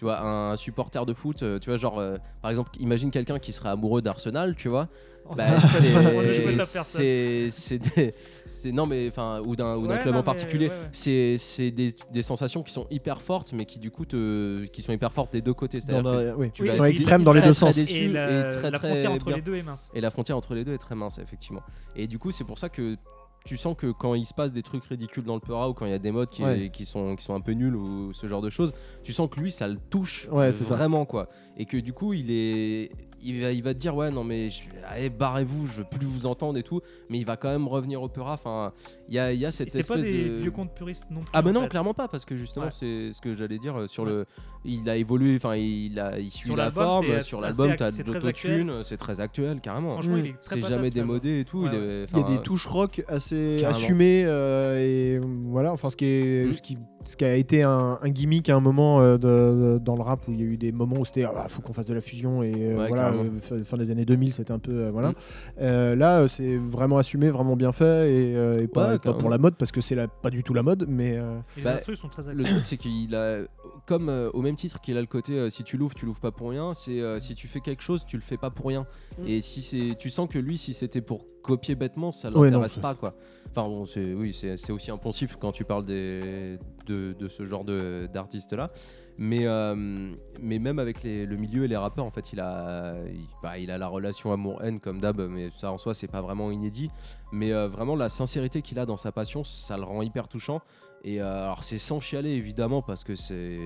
[0.00, 3.38] Tu vois, un supporter de foot, euh, tu vois, genre, euh, par exemple, imagine quelqu'un
[3.38, 4.88] qui serait amoureux d'Arsenal, tu vois.
[5.36, 8.14] Bah, souhaite à c'est, c'est, c'est
[8.46, 10.68] c'est- non mais enfin ou d'un ou d'un Ouais, club non, en particulier.
[10.68, 10.88] ouais, ouais.
[10.92, 14.80] C'est, c'est des, des sensations qui sont hyper fortes, mais qui du coup te, qui
[14.80, 15.80] sont hyper fortes des deux côtés.
[15.86, 17.74] La- oui, tu Oui, sont extrêmes dans les deux sens.
[17.76, 19.36] déçu Et la, et très, la très frontière entre bien.
[19.36, 19.90] les deux est mince.
[19.92, 21.60] Et la frontière entre les deux est très mince, effectivement.
[21.94, 22.96] Et du coup, c'est pour ça que
[23.44, 25.86] tu sens que quand il se passe des trucs ridicules dans le Peura ou quand
[25.86, 26.70] il y a des modes qui, Ouais.
[26.72, 28.72] qui, sont, qui sont un peu nuls ou ce genre de choses,
[29.02, 30.74] tu sens que lui, ça le touche Ouais, c'est ça.
[30.74, 31.28] vraiment, quoi.
[31.56, 32.90] Et que du coup, il est.
[33.22, 36.06] Il va, il va te dire ouais non mais je- allez barrez-vous je veux plus
[36.06, 36.80] vous entendre et tout
[37.10, 38.72] mais il va quand même revenir au Peura enfin
[39.08, 41.04] il y a, il y a cette C'est espèce pas des de vieux contes puristes
[41.10, 41.28] non plus.
[41.34, 41.68] ah ben en non fait.
[41.68, 42.70] clairement pas parce que justement Ouais.
[42.78, 44.10] c'est ce que j'allais dire euh, sur Ouais.
[44.10, 44.26] le
[44.64, 47.90] il a évolué enfin il a il suit Sur la forme c'est sur l'album t'as
[47.90, 50.20] c'est de très l'autotune c'est très actuel carrément Franchement, Mm.
[50.20, 51.02] il est très c'est patate, jamais album.
[51.02, 53.78] démodé et tout il est- Il y a des touches rock assez Carrément.
[53.78, 54.78] assumées euh,
[55.18, 56.54] et voilà, enfin ce qui est Mm.
[56.54, 59.78] ce qui ce qui a été un, un gimmick à un moment euh, de- de-
[59.82, 61.72] dans le rap où il y a eu des moments où c'était ah, faut qu'on
[61.72, 63.09] fasse de la fusion et euh, Ouais, voilà.
[63.12, 65.14] Euh, fin, fin des années 2000 c'était un peu euh, voilà Mm.
[65.60, 69.18] Euh, là c'est vraiment assumé vraiment bien fait et, euh, et pas, Ouais, pas carrément.
[69.20, 71.74] pour la mode parce que c'est pas du tout la mode mais euh, les Bah,
[71.74, 73.38] instrus sont très le truc c'est qu'il a
[73.86, 76.20] comme euh, au même titre qu'il a le côté euh, si tu l'ouvres tu l'ouvres
[76.20, 78.66] pas pour rien c'est euh, si tu fais quelque chose tu le fais pas pour
[78.66, 78.86] rien
[79.18, 79.26] Mm.
[79.26, 82.94] et si c'est tu sens que lui si c'était pour copier bêtement ça l'intéresse pas
[82.94, 83.12] quoi
[83.50, 87.64] enfin bon c'est oui c'est aussi impensif quand tu parles des de, de ce genre
[87.64, 88.68] de d'artistes là
[89.18, 89.74] mais euh,
[90.40, 93.70] mais même avec le milieu et les rappeurs en fait il a il, bah, il
[93.70, 96.90] a la relation amour haine comme d'hab mais ça en soi c'est pas vraiment inédit.
[97.32, 100.60] Mais euh, vraiment la sincérité qu'il a dans sa passion ça le rend hyper touchant
[101.04, 103.58] et euh, alors c'est sans chialer évidemment parce que c'est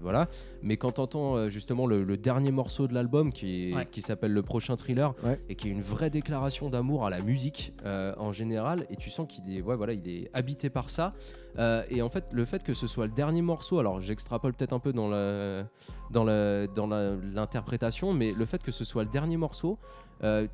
[0.00, 0.26] voilà,
[0.62, 3.86] mais quand t'entends euh, justement le, le dernier morceau de l'album qui, Ouais.
[3.86, 5.38] qui s'appelle le prochain thriller Ouais.
[5.48, 9.10] et qui est une vraie déclaration d'amour à la musique euh, en général et tu
[9.10, 11.12] sens qu'il est ouais voilà il est habité par ça
[11.58, 14.72] Euh, et en fait le fait que ce soit le dernier morceau alors j'extrapole peut-être
[14.72, 15.64] un peu dans la
[16.10, 16.86] dans la dans
[17.36, 19.78] l'interprétation mais le fait que ce soit le dernier morceau
[20.24, 20.46] euh,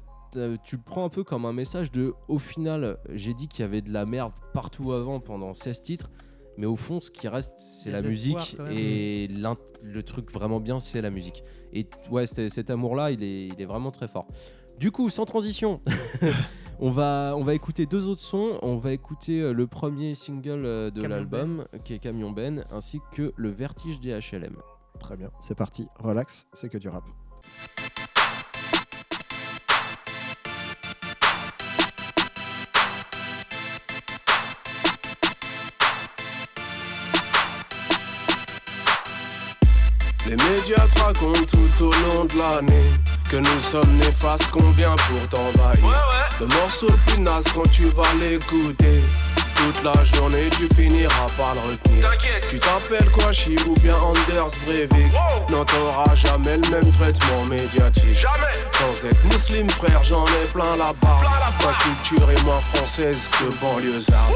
[0.64, 3.64] tu le prends un peu comme un message de au final j'ai dit qu'il y
[3.64, 6.11] avait de la merde partout avant pendant 16 titres
[6.59, 11.01] mais au fond ce qui reste c'est la musique et le truc vraiment bien c'est
[11.01, 11.45] la musique.
[11.73, 14.27] Et ouais cet amour là il est, il est vraiment très fort.
[14.79, 15.81] Du coup sans transition
[16.81, 18.59] on va on va écouter deux autres sons.
[18.62, 23.01] On va écouter euh, le premier single euh, de l'album qui est Camion Ben ainsi
[23.12, 24.57] que le Vertige des HLM
[24.99, 27.05] très bien c'est parti relax c'est que du rap
[40.29, 42.85] Les médias te racontent tout au long de l'année
[43.31, 46.05] que nous sommes néfastes, qu'on vient pour t'envahir.
[46.38, 49.01] Le morceau le plus naze quand tu vas l'écouter.
[49.57, 52.11] Toute la journée, tu finiras par le retenir.
[52.49, 55.12] Tu t'appelles quoi, Chi ou bien Anders Breivik
[55.51, 58.25] Non, t'auras jamais le même traitement médiatique.
[58.73, 61.21] Sans être musulman, frère, j'en ai plein là-bas.
[61.64, 64.29] Ma culture est moins française que banlieusard.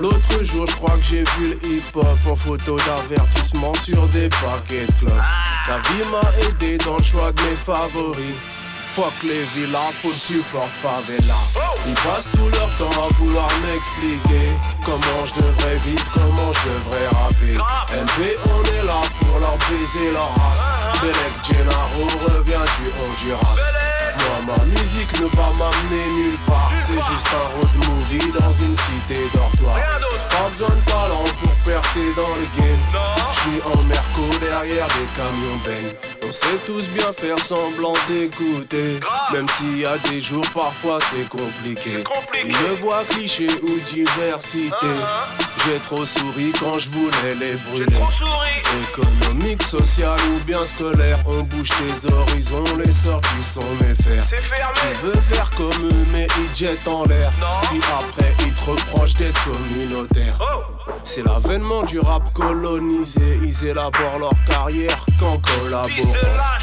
[0.00, 4.86] L'autre jour, je crois que j'ai vu le hip-hop en photo d'avertissement sur des paquets
[4.86, 5.22] de clubs.
[5.68, 8.34] La vie m'a aidé dans le choix de mes favoris.
[8.94, 11.34] Fuck les villas, faut support favela.
[11.86, 14.50] Ils passent tout leur temps à vouloir m'expliquer
[14.84, 17.54] comment je devrais vivre, comment je devrais rapper.
[17.94, 21.00] LP, on est là pour leur baiser leur race.
[21.00, 23.85] Belek Gennaro revient du Honduras.
[24.44, 26.70] Ma musique ne va m'amener nulle part.
[26.86, 29.74] C'est juste un road movie dans une cité dortoir.
[29.74, 32.78] Pas besoin de talent pour percer dans le game.
[33.32, 35.96] J'suis en merco derrière des camions bang.
[36.28, 39.00] On sait tous bien faire semblant d'écouter.
[39.32, 42.04] Même s'il y a des jours, parfois c'est compliqué.
[42.44, 44.86] Me voient cliché ou diversité.
[45.66, 47.96] J'ai trop souri quand je voulais les brûler.
[48.88, 54.24] Économique, social ou bien scolaire, on bouge tes horizons, les sorties sont mes fers.
[54.28, 57.32] Tu veux faire comme eux, mais ils jettent en l'air.
[57.70, 60.38] Puis après, ils te reprochent d'être communautaire.
[61.02, 63.40] C'est l'avènement du rap colonisé.
[63.42, 66.14] Ils élaborent leur carrière qu'en collaborant.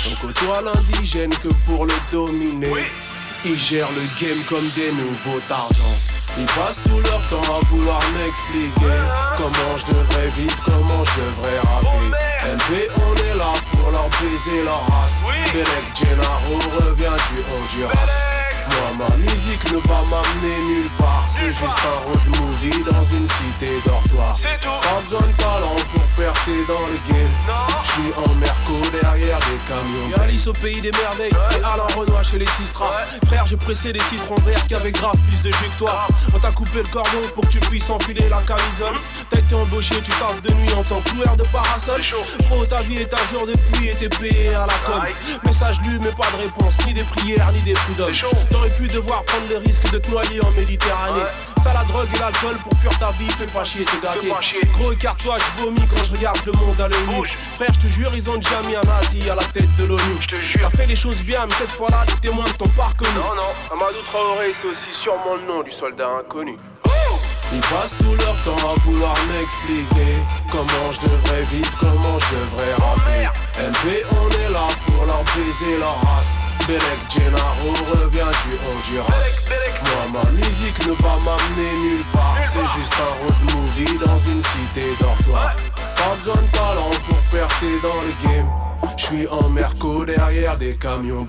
[0.10, 2.72] On côtoie l'indigène que pour le dominer.
[3.44, 6.13] Ils gèrent le game comme des nouveaux Tarzans.
[6.38, 8.96] Ils passent tout leur temps à vouloir m'expliquer
[9.36, 12.08] comment je devrais vivre, comment je devrais rapper.
[12.44, 15.22] LB, on est là pour leur baiser leur race.
[15.54, 18.10] Belek Gennaro revient du Honduras.
[18.98, 21.28] Moi, ma musique ne va m'amener nulle part.
[21.38, 24.36] C'est juste un road movie dans une cité dortoir.
[24.42, 27.30] Pas besoin de talent pour percer dans le game.
[27.84, 30.10] J'suis en merco derrière des camions.
[30.10, 33.06] Y'a Alice au pays des merveilles et Alain Renoir chez les Sistras.
[33.28, 36.08] Frère, j'ai pressé des citrons verts qui avaient grave plus de jus que toi.
[36.34, 38.96] On t'a coupé le cordon pour que tu puisses enfiler la camisole.
[39.30, 42.02] T'as été embauché, tu taffes de nuit en tant que couleur de parasol.
[42.50, 45.04] Pro, ta vie est un jour de pluie et t'es payé à la com.
[45.46, 48.12] Message lu, mais pas de réponse, ni des prières, ni des prud'hommes.
[48.50, 51.24] T'aurais pu devoir prendre le risque de te noyer en Méditerranée.
[51.64, 54.32] T'as la drogue et l'alcool pour fuir ta vie, fais pas chier, t'es gâté.
[54.78, 57.28] Gros écarte-toi, je vomis quand je regarde le monde à l'œil nu.
[57.28, 60.02] Frère, je te jure, ils ont déjà mis un nazi à la tête de l'ONU.
[60.22, 60.70] Je te jure.
[60.70, 63.12] T'as fait des choses bien, mais cette fois-là, les témoins ne t'ont pas reconnu.
[63.16, 66.58] Non, non, Amadou Traoré, c'est aussi sûrement le nom du soldat inconnu.
[67.54, 70.18] Ils passent tout leur temps à vouloir m'expliquer
[70.50, 73.30] comment je devrais vivre, comment je devrais rapper.
[73.62, 76.43] MP, on est là pour leur baiser leur race.
[76.68, 79.24] Belek Gennaro revient du Honduras.
[79.84, 82.38] Moi, ma musique ne va m'amener nulle part.
[82.54, 85.56] C'est juste un road movie dans une cité dortoir.
[85.76, 88.48] Pas besoin de talent pour percer dans le game.
[88.98, 91.28] Je suis en merco derrière des camions.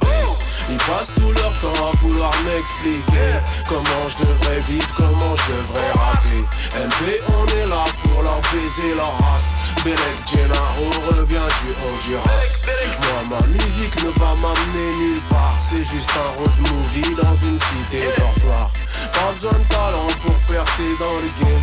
[0.71, 3.35] Ils passent tout leur temps à vouloir m'expliquer
[3.69, 6.39] comment je devrais vivre, comment je devrais rapper.
[6.79, 9.51] MP, on est là pour leur baiser leur race.
[9.85, 12.65] Belek Gennaro revient du Honduras.
[13.03, 15.59] Moi, ma musique ne va m'amener nulle part.
[15.69, 18.71] C'est juste un road movie dans une cité dortoir.
[19.13, 21.61] Pas besoin de talent pour percer dans le game.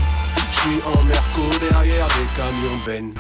[0.52, 3.14] Je suis en merco derrière des camions Ben.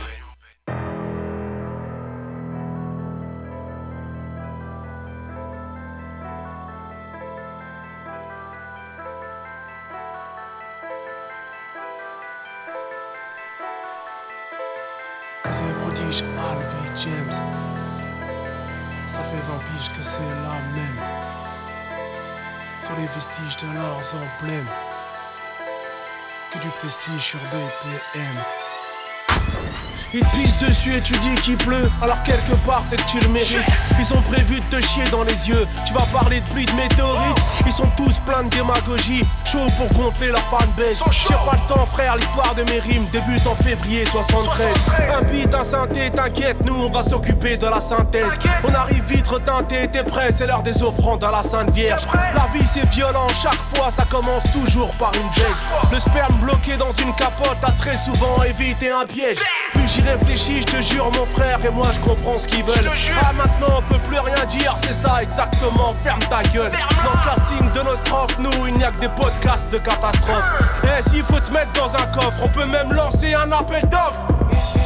[19.51, 20.99] Ça fait 20 piges que c'est la même.
[22.81, 24.67] Sur les vestiges de leurs emblèmes.
[26.51, 28.60] Que du prestige sur BPM.
[30.13, 31.89] Ils te pissent dessus et tu dis qu'il pleut.
[32.01, 33.65] Alors quelque part c'est que tu le mérites.
[33.97, 35.65] Ils ont prévu de te chier dans les yeux.
[35.85, 37.37] Tu vas parler de pluie de météorites.
[37.65, 39.23] Ils sont tous pleins de démagogie.
[39.45, 41.01] Chaud pour gonfler leur fanbase.
[41.11, 43.07] J'ai pas le temps frère l'histoire de mes rimes.
[43.13, 44.75] Débute en février 73
[45.17, 48.37] Un beat, un synthé, t'inquiète Nous on va s'occuper de la synthèse.
[48.65, 52.05] On arrive vite reteinté, t'es prêt C'est l'heure des offrandes à la Sainte Vierge.
[52.13, 55.63] La vie c'est violent, chaque fois ça commence toujours par une baisse.
[55.89, 59.39] Le sperme bloqué dans une capote A très souvent évité un piège
[59.81, 62.91] Plus j'y réfléchis, je te jure mon frère Et moi je comprends ce qu'ils veulent.
[63.21, 66.71] Ah maintenant on peut plus rien dire C'est ça exactement, ferme ta gueule.
[67.03, 70.61] Dans le casting de nos strophes Nous il n'y a que des podcasts de catastrophes
[70.83, 74.21] Eh s'il faut te mettre dans un coffre On peut même lancer un appel d'offres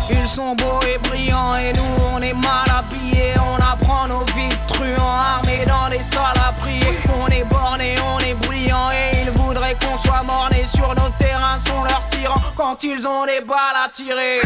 [0.09, 3.33] Ils sont beaux et brillants et nous on est mal habillés.
[3.39, 6.97] On apprend nos vies truands armés dans les salles à prier.
[7.19, 10.65] On est bornés, on est brillants et ils voudraient qu'on soit mornés.
[10.65, 14.41] Sur nos terrains sont leurs tyrans quand ils ont des balles à tirer.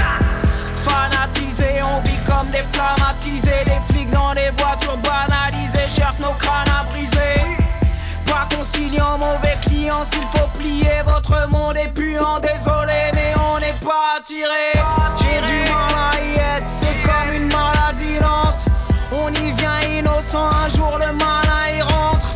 [0.76, 6.70] Fanatisés, on vit comme des flammatisés Les flics dans des voitures banalisées cherchent nos crânes
[6.70, 7.59] à briser
[8.60, 14.18] conciliant, mauvais client, s'il faut plier, votre monde est puant, désolé, mais on n'est pas
[14.18, 14.74] attiré.
[15.18, 18.66] J'ai du mal à y être, c'est comme une maladie lente.
[19.14, 22.34] On y vient innocent, un jour le malin y rentre.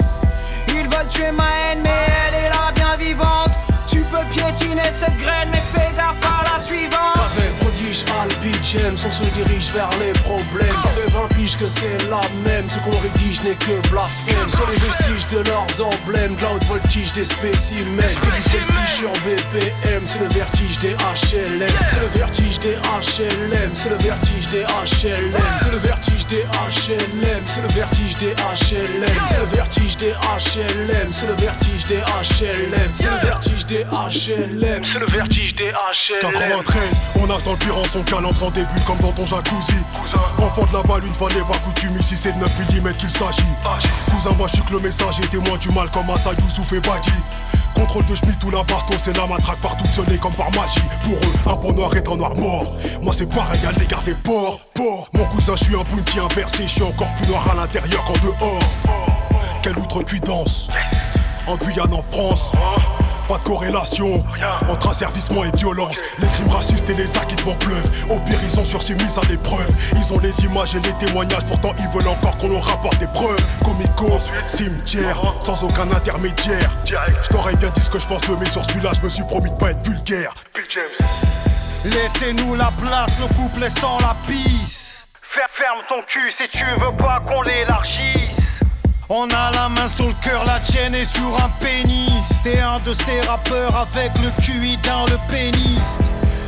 [0.69, 3.51] Ils veulent tuer ma haine, mais elle est là bien vivante.
[3.87, 7.62] Tu peux piétiner cette graine, mais fais gaffe à la suivante.
[7.93, 10.75] Avec prodige Albi James, on se dirige vers les problèmes.
[10.81, 12.67] Ça fait 20 piges que c'est la même.
[12.69, 14.49] Ce qu'on rédige n'est que blasphème.
[14.49, 18.01] Sur les vestiges de leurs emblèmes, de la haute voltige des spécimens.
[18.21, 21.69] Que du prestige sur BPM, c'est le vertige des HLM.
[21.89, 25.43] C'est le vertige des HLM, c'est le vertige des HLM.
[25.61, 29.23] C'est le vertige des HLM, c'est le vertige des HLM.
[29.27, 32.91] C'est le vertige des HLM, c'est le vertige des HLM.
[32.93, 36.19] C'est le vertige des HLM, c'est le vertige des HLM.
[36.21, 39.73] 93, on a dans le pire en son calme sans début comme dans ton jacuzzi.
[40.39, 43.09] Enfant de la balle, une fois n'est pas coutume, ici c'est de 9 mm qu'il
[43.09, 43.43] s'agit.
[44.09, 46.81] Cousin, moi je suis que le message et témoin du mal comme Assa Youssouf et.
[47.73, 50.79] Contrôle de Schmitt ou la baston, c'est la matraque partout sonné comme par magie.
[51.03, 52.71] Pour eux, un peau noir est un noir mort.
[53.01, 54.59] Moi c'est pareil à l'égard des porcs.
[54.73, 55.09] porcs.
[55.13, 58.13] Mon cousin, je suis un bounty inversé, je suis encore plus noir à l'intérieur qu'en
[58.13, 58.59] dehors.
[59.61, 60.69] Quelle outrecuidance
[61.47, 62.51] En Guyane, en France.
[63.27, 64.23] Pas de corrélation
[64.67, 65.97] entre asservissement et violence.
[66.19, 67.89] Les crimes racistes et les acquittements pleuvent.
[68.11, 69.67] Au pire, ils ont sursis mis à l'épreuve.
[69.95, 73.07] Ils ont les images et les témoignages, pourtant ils veulent encore qu'on leur rapporte des
[73.07, 73.39] preuves.
[73.63, 76.69] Comico, cimetière, sans aucun intermédiaire.
[76.85, 79.23] Je t'aurais bien dit ce que je pense de mais sur celui-là, je me suis
[79.23, 80.33] promis de pas être vulgaire.
[81.85, 85.07] Laissez-nous la place, le couple est sans la pisse.
[85.21, 88.37] Fer- Ferme ton cul si tu veux pas qu'on l'élargisse.
[89.09, 92.41] On a la main sur le cœur, la tienne est sur un pénis.
[92.41, 95.99] T'es un de ces rappeurs avec le QI dans le pénis.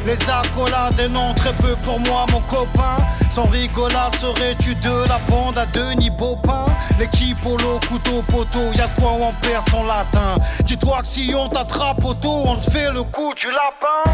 [0.06, 2.98] Les accolades non très peu pour moi mon copain.
[3.30, 8.88] Sans rigolade serais-tu de la bande à Denis Baupin L'équipe au lot, couteau, poteau Y'a
[9.00, 10.42] quoi en perdre son latin.
[10.64, 14.12] Dis-toi que si on t'attrape auto On te fait le coup du lapin.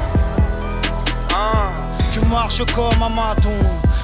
[1.36, 1.74] Hein,
[2.12, 3.54] Tu marches comme un maton.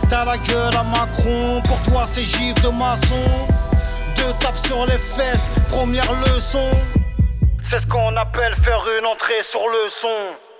[0.09, 1.61] T'as la gueule à Macron.
[1.63, 3.47] Pour toi c'est gifle de maçon
[4.33, 6.71] Tapes sur les fesses Première leçon
[7.69, 10.07] c'est ce qu'on appelle faire une entrée sur le son.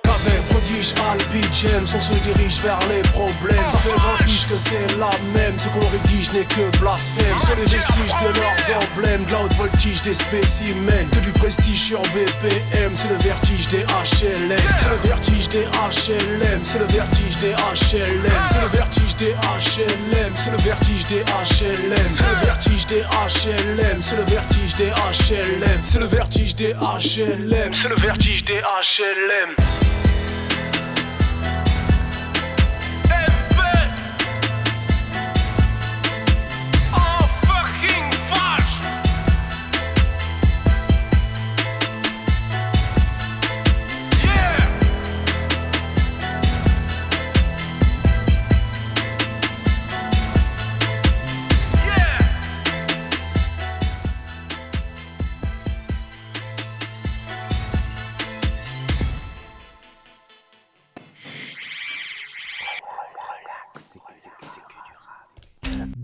[0.03, 1.17] Kazé, prodige, Al,
[1.53, 3.65] James, on se dirige vers les problèmes.
[3.71, 5.57] Ça fait 20 piges que c'est la même.
[5.57, 7.37] Ce qu'on rédige n'est que blasphème.
[7.37, 11.07] Sur les vestiges de leurs emblèmes, de la haute voltige des spécimens.
[11.13, 14.59] Que du prestige sur BPM, c'est le vertige des HLM.
[14.75, 18.43] C'est le vertige des HLM, c'est le vertige des HLM.
[18.51, 20.16] C'est le vertige des HLM,
[20.47, 22.13] c'est le vertige des HLM.
[22.13, 25.79] C'est le vertige des HLM, c'est le vertige des HLM.
[25.83, 30.06] C'est le vertige des HLM, c'est le vertige des HLM.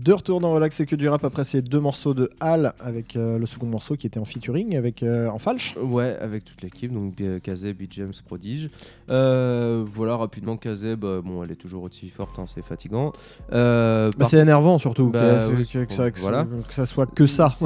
[0.04, 3.16] De retour dans Relax et que du rap après ces deux morceaux de Hal avec
[3.16, 5.74] euh, le second morceau qui était en featuring avec euh, en falche.
[5.82, 8.68] Ouais, avec toute l'équipe, donc euh, Kazeb, Beat James, Prodige.
[9.08, 13.12] Euh, voilà, rapidement, Kazeb, euh, bon, elle est toujours aussi forte, hein, c'est fatigant.
[13.54, 16.46] Euh, Bah, par c'est énervant surtout Bah, que, oui, que- que ça, que, voilà.
[16.68, 17.48] que ça soit que ça.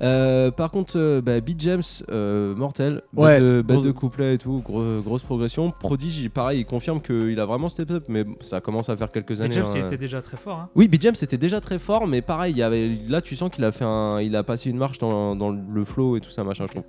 [0.00, 3.40] Euh, par contre, euh, bah, Beat James, euh, mortel, bête Ouais.
[3.40, 5.70] de, bête Gros- de couplet et tout, gros- grosse progression.
[5.78, 9.12] Prodige, il- pareil, il confirme qu'il a vraiment step up, mais ça commence à faire
[9.12, 9.54] quelques années.
[9.54, 9.72] James, hein.
[9.76, 10.58] il était déjà très fort.
[10.58, 10.68] Hein.
[10.74, 13.50] Oui, Beat James était déjà très fort, mais pareil, il y avait, là tu sens
[13.50, 16.30] qu'il a fait un, il a passé une marche dans, dans le flow et tout
[16.30, 16.84] ça, machin, je trouve.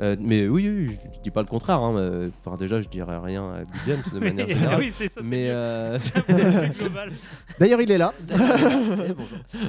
[0.00, 1.78] Euh, mais oui, oui, oui, je, dis pas le contraire.
[1.78, 4.80] Hein, mais, enfin, déjà, je dirais rien à James de manière générale.
[4.80, 5.20] oui, c'est ça.
[5.20, 5.98] c'est mais euh.
[7.60, 8.12] D'ailleurs, il est là.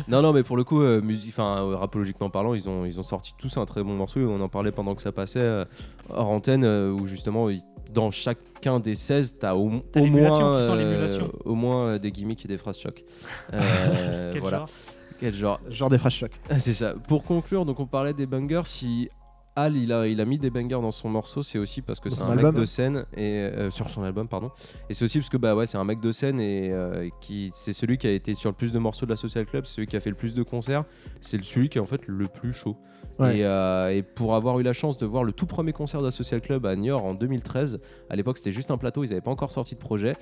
[0.07, 3.03] non, non, mais pour le coup, euh, musique, enfin, rapologiquement parlant, ils ont, ils ont
[3.03, 4.19] sorti tous un très bon morceau.
[4.19, 5.63] et On en parlait pendant que ça passait
[6.09, 7.61] hors antenne, où justement, ils-
[7.95, 11.31] dans chacun des 16, t'as au, T'as au moins, tu sens euh, l'émulation.
[11.45, 13.03] au moins euh, des gimmicks et des phrases choc.
[13.53, 14.57] Euh, Quel voilà.
[14.59, 14.69] genre?
[15.19, 15.59] Quel genre?
[15.69, 16.31] Genre des phrases choc.
[16.49, 16.93] Ah, C'est ça.
[17.07, 18.61] Pour conclure, donc on parlait des bangers.
[18.65, 19.09] Si
[19.55, 22.09] Al il a, il a mis des bangers dans son morceau, c'est aussi parce que
[22.09, 24.51] c'est un mec de scène et euh, sur son album pardon.
[24.89, 27.51] Et c'est aussi parce que bah ouais c'est un mec de scène et euh, qui
[27.53, 29.75] c'est celui qui a été sur le plus de morceaux de la Social Club, c'est
[29.75, 30.83] celui qui a fait le plus de concerts,
[31.21, 32.75] c'est celui qui est en fait le plus chaud.
[33.17, 33.37] Ouais.
[33.37, 36.05] Et, euh, et pour avoir eu la chance de voir le tout premier concert de
[36.05, 39.21] la Social Club à Niort en 2013, à l'époque c'était juste un plateau, ils n'avaient
[39.21, 40.17] pas encore sorti de projet,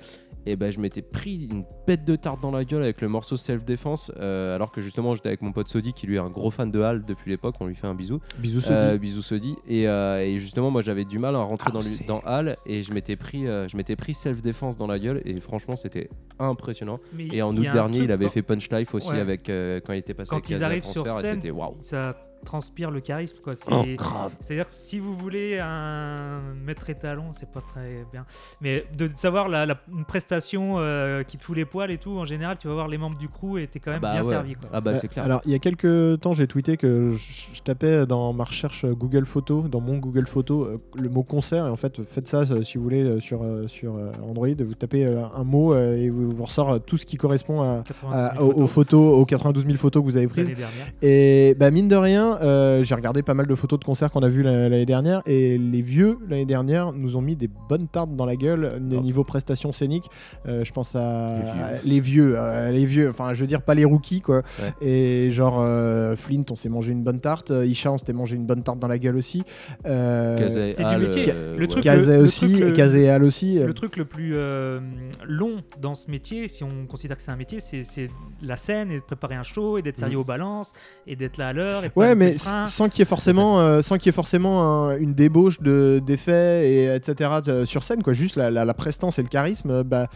[0.46, 3.36] et ben je m'étais pris une bête de tarte dans la gueule avec le morceau
[3.36, 6.50] Self Defense, alors que justement j'étais avec mon pote Sodi qui lui est un gros
[6.52, 8.20] fan de Hal depuis l'époque, on lui fait un bisou.
[8.38, 8.74] Bisous Sodi.
[8.76, 9.56] Euh, Sodi.
[9.68, 12.56] Et, euh, et justement, moi j'avais du mal à rentrer Ah, dans, lui- dans Hal
[12.66, 15.76] et je m'étais pris, euh, je m'étais pris self défense dans la gueule et franchement
[15.76, 16.08] c'était
[16.38, 16.98] impressionnant.
[17.14, 19.18] Mais Et en août dernier, il avait quand- fait Punch Life aussi Ouais.
[19.20, 21.76] avec euh, quand il était passé Quand avec ils arrivent sur scène, c'était waouh.
[21.82, 23.36] ça transpire le charisme.
[23.42, 23.54] quoi.
[23.56, 24.32] C'est- Oh, grave.
[24.40, 28.24] C'est-à-dire que si vous voulez un maître étalon, c'est pas très bien.
[28.60, 31.98] Mais de, de savoir la, la- une prestation euh, qui te fout les poils et
[31.98, 34.12] tout, en général, tu vas voir les membres du crew et t'es quand même Bah
[34.12, 34.28] bien ouais.
[34.28, 34.54] servi.
[34.54, 34.68] Quoi.
[34.72, 35.24] Ah bah Euh, c'est clair.
[35.24, 38.84] Alors, il y a quelques temps, j'ai tweeté que je, je tapais dans ma recherche
[38.86, 41.66] Google Photo, dans mon Google Photo, euh, le mot concert.
[41.66, 44.48] Et en fait, faites ça euh, si vous voulez euh, sur, euh, sur euh, Android.
[44.58, 47.62] Vous tapez euh, un mot euh, et vous, vous ressort euh, tout ce qui correspond
[47.62, 50.50] à, 92 à- 000 aux, aux photos aux 92 000 photos que vous avez prises.
[51.02, 54.22] Et bah, mine de rien, euh, j'ai regardé pas mal de photos de concerts qu'on
[54.22, 55.22] a vus la- l'année dernière.
[55.26, 58.78] Et les vieux, l'année dernière, nous ont mis des bonnes tartes dans la gueule euh,
[58.96, 59.00] Oh.
[59.00, 60.08] niveau prestations scéniques.
[60.46, 61.62] Euh, je pense à Les vieux.
[61.64, 63.10] à les vieux, euh, les vieux.
[63.10, 64.42] Enfin, je veux dire, pas les rookies, quoi.
[64.60, 64.86] Ouais.
[64.88, 67.50] Et genre, euh, Flint, on s'est mangé une bonne tarte.
[67.64, 69.42] Isha, on s'était mangé une bonne tarte dans la gueule aussi.
[69.86, 71.26] Euh, Kazé, c'est du métier.
[71.34, 73.58] euh, Le truc- le- le aussi, truc, le- et Kazé et Al aussi.
[73.58, 74.80] Le truc le plus euh,
[75.26, 78.10] long dans ce métier, si on considère que c'est un métier, c'est
[78.42, 80.20] la scène et de préparer un show et d'être sérieux Mhm.
[80.20, 80.72] aux balances
[81.06, 81.82] et d'être là à l'heure.
[81.96, 84.96] Ouais, louper mais sans qu'il y ait forcément, euh, sans qu'il y ait forcément un-
[84.96, 87.30] une débauche de d'effets et etc.
[87.44, 88.12] de- sur scène, quoi.
[88.12, 90.08] Juste la, la- la prestance et le charisme, euh, bah,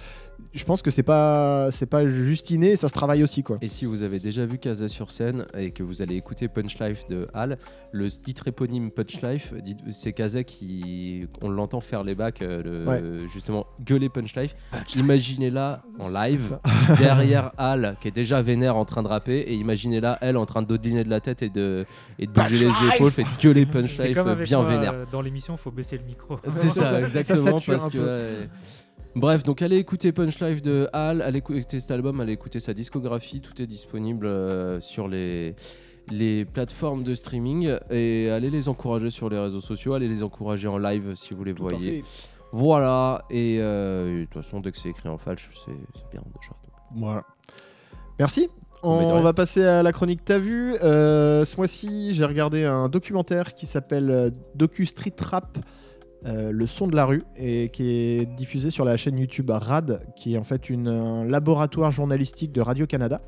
[0.54, 3.58] je pense que c'est pas, c'est pas juste inné, ça se travaille aussi, quoi.
[3.60, 6.78] Et si vous avez déjà vu Kaza sur scène et que vous allez écouter Punch
[6.80, 7.58] Life de Hal,
[7.92, 9.52] le titre éponyme Punch Life,
[9.92, 13.02] c'est Kaza qui, on l'entend faire les bacs, euh, le- Ouais.
[13.32, 14.54] justement gueuler Punch Life.
[14.96, 16.58] Imaginez-la en live
[16.98, 20.62] derrière Hal qui est déjà vénère en train de rapper et imaginez-la elle en train
[20.62, 21.84] de de la tête et de,
[22.18, 24.92] et de bouger les épaules, fait gueuler Punch Life comme euh, avec bien moi, vénère.
[24.94, 26.38] euh, Dans l'émission, il faut baisser le micro.
[26.48, 28.46] C'est ça, ça exactement, parce que.
[29.18, 32.72] Bref, donc allez écouter Punch Live de Hal, allez écouter cet album, allez écouter sa
[32.72, 35.56] discographie, tout est disponible euh, sur les,
[36.12, 40.68] les plateformes de streaming et allez les encourager sur les réseaux sociaux, allez les encourager
[40.68, 42.04] en live si vous les Tout voyez.
[42.52, 45.72] Voilà, et euh, de toute façon, dès que c'est écrit en falche, c'est
[46.12, 46.52] bien déjà.
[46.94, 47.24] Voilà.
[48.20, 48.48] Merci.
[48.84, 53.56] On va passer à la chronique T'as vu Euh, Ce mois-ci, j'ai regardé un documentaire
[53.56, 55.58] qui s'appelle Docu Street Rap.
[56.26, 60.02] Euh, le son de la rue et qui est diffusé sur la chaîne YouTube RAD
[60.16, 63.20] qui est en fait un laboratoire journalistique de Radio Canada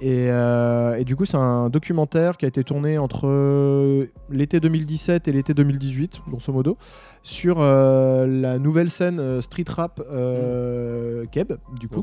[0.00, 5.26] et, euh, et du coup c'est un documentaire qui a été tourné entre l'été 2017
[5.26, 6.76] et l'été 2018 grosso modo
[7.28, 12.02] sur euh, la nouvelle scène euh, street rap euh, Keb du coup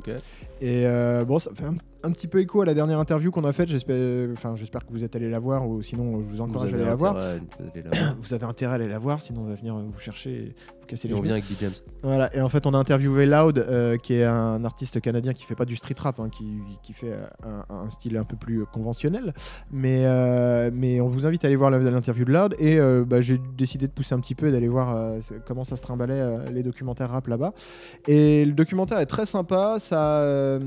[0.61, 3.43] et euh, bon, ça fait un, un petit peu écho à la dernière interview qu'on
[3.43, 3.67] a faite.
[3.67, 6.71] J'espère, enfin, j'espère que vous êtes allé la voir ou sinon je vous Vous encourage
[6.71, 7.17] à aller la voir.
[7.17, 8.15] intérêt à aller la voir.
[8.21, 10.85] Vous avez intérêt à aller la voir, sinon on va venir vous chercher, et vous
[10.87, 11.25] casser Et les on genoux.
[11.25, 11.73] vient avec Big James.
[12.03, 12.33] Voilà.
[12.33, 15.65] Et en fait, on a interviewé Loud, qui est un artiste canadien qui fait pas
[15.65, 16.45] du street rap, hein, qui,
[16.83, 17.11] qui fait
[17.43, 19.33] un, un style un peu plus conventionnel.
[19.71, 20.05] Mais,
[20.71, 22.55] mais on vous invite à aller voir l'interview de Loud.
[22.59, 25.14] Et bah, j'ai décidé de pousser un petit peu et d'aller voir
[25.45, 27.53] comment ça se trimbalait euh, les documentaires rap là-bas.
[28.07, 29.77] Et le documentaire est très sympa.
[29.79, 30.59] Ça, euh,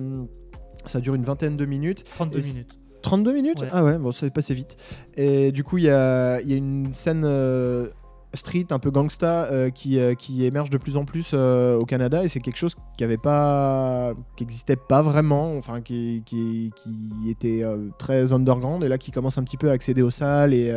[0.86, 2.04] ça dure une vingtaine de minutes.
[2.04, 2.70] 32 Et c- minutes.
[3.02, 3.60] 32 minutes?
[3.60, 3.68] Ouais.
[3.70, 4.76] Ah ouais, bon, ça est passé vite.
[5.16, 7.88] Et du coup, il y a, y a une scène euh,
[8.34, 11.84] street, un peu gangsta, euh, qui, euh, qui émerge de plus en plus euh, au
[11.84, 12.24] Canada.
[12.24, 17.30] Et c'est quelque chose qui avait pas, qui existait pas vraiment, enfin, qui, qui, qui
[17.30, 17.62] était
[17.98, 18.84] très underground.
[18.84, 20.52] Et là, qui commence un petit peu à accéder aux salles.
[20.54, 20.72] Et,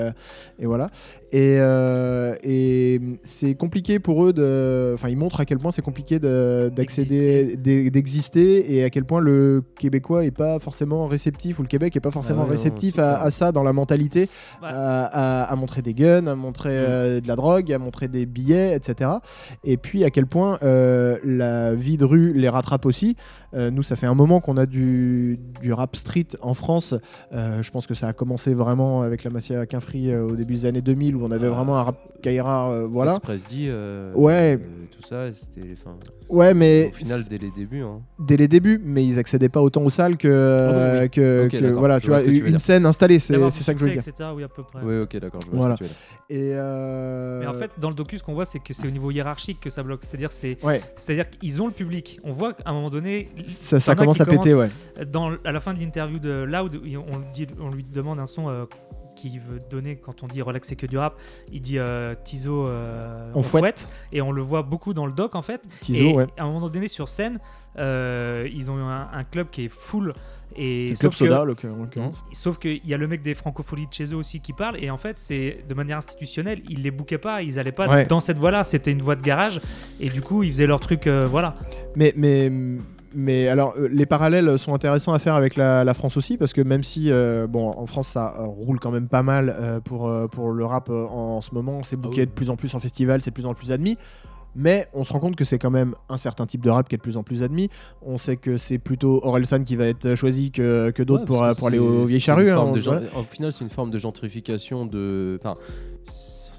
[0.60, 0.88] et voilà.
[1.34, 1.58] Et,
[2.44, 4.92] et c'est compliqué pour eux de.
[4.94, 9.06] Enfin, ils montrent à quel point c'est compliqué de- d'accéder, d'e- d'exister et à quel
[9.06, 12.52] point le Québécois est pas forcément réceptif ou le Québec est pas forcément ouais, non,
[12.52, 14.30] réceptif à, ça dans la mentalité,
[14.62, 14.68] Ouais.
[14.70, 18.26] à, à- à montrer des guns, à montrer euh, de la drogue, à montrer des
[18.26, 19.10] billets, etc.
[19.64, 23.16] Et puis à quel point euh, la vie de rue les rattrape aussi.
[23.54, 26.94] Euh, nous, ça fait un moment qu'on a du, du rap street en France.
[27.34, 30.54] Euh, je pense que ça a commencé vraiment avec la Massia Quinfree euh, au début
[30.54, 31.52] des années 2000 où on avait Ah.
[31.52, 33.12] vraiment un rap Kaira, euh, voilà.
[33.12, 34.58] Express D, euh, Ouais.
[34.62, 35.76] euh, tout ça, c'était.
[36.30, 37.82] Ouais, mais Au final, dès les débuts.
[37.82, 38.00] Hein.
[38.20, 41.10] dès les débuts, mais ils accédaient pas autant aux salles que, oui, oui.
[41.10, 42.60] que, Ok, que- d'accord, voilà, je tu vois tu une dire.
[42.62, 44.02] scène installée, c'est ça que je veux dire.
[44.08, 44.80] etc., oui, à peu près.
[44.84, 45.76] Oui, ok, d'accord, je vois Voilà.
[45.76, 45.96] ce que tu veux
[46.38, 46.44] dire.
[46.44, 48.92] Et, euh, Mais en fait, dans le docu, ce qu'on voit, c'est que c'est au
[48.92, 50.04] niveau hiérarchique que ça bloque.
[50.04, 52.20] C'est-à-dire, c'est, ouais, c'est-à-dire qu'ils ont le public.
[52.24, 54.70] On voit qu'à un moment donné, ça, commence qui à péter, ouais.
[55.08, 58.26] Dans, à la fin de l'interview de Loud, on, lui dit- on lui demande un
[58.26, 58.66] son euh,
[59.16, 61.16] qu'il veut donner quand on dit relax c'est que du rap.
[61.52, 63.88] Il dit euh, Tizo, euh, On fouette.
[64.12, 65.62] Et on le voit beaucoup dans le doc en fait.
[65.82, 66.28] Tizo, et ouais.
[66.38, 67.40] à un moment donné sur scène,
[67.78, 70.14] euh, ils ont eu un, un club qui est full.
[70.56, 72.24] Et Club Soda, en l'occur- en l'occurrence.
[72.34, 74.90] Sauf qu'il y a le mec des francopholies de chez eux aussi qui parle, et
[74.90, 78.06] en fait, c'est de manière institutionnelle, ils les bouquaient pas, ils allaient pas Ouais.
[78.06, 79.62] dans cette voie-là, c'était une voie de garage,
[80.00, 81.56] et du coup, ils faisaient leur truc, euh, voilà.
[81.96, 82.52] Mais, mais,
[83.14, 86.54] mais alors, euh, les parallèles sont intéressants à faire avec la, la France aussi, parce
[86.54, 90.12] que même si, euh, bon, en France, ça roule quand même pas mal euh, pour,
[90.32, 92.28] pour le rap en, ce moment, c'est bouqué oui.
[92.28, 93.98] de plus en plus en festival, c'est de plus en plus admis.
[94.56, 96.96] Mais on se rend compte que c'est quand même un certain type de rap qui
[96.96, 97.70] est de plus en plus admis.
[98.02, 101.40] On sait que c'est plutôt Orelsan qui va être choisi que, que d'autres Ouais, pour,
[101.40, 102.50] parce que pour aller aux vieilles charrues.
[102.52, 102.58] hein,
[103.18, 105.38] Au final, c'est une forme de gentrification de.
[105.42, 105.56] Enfin,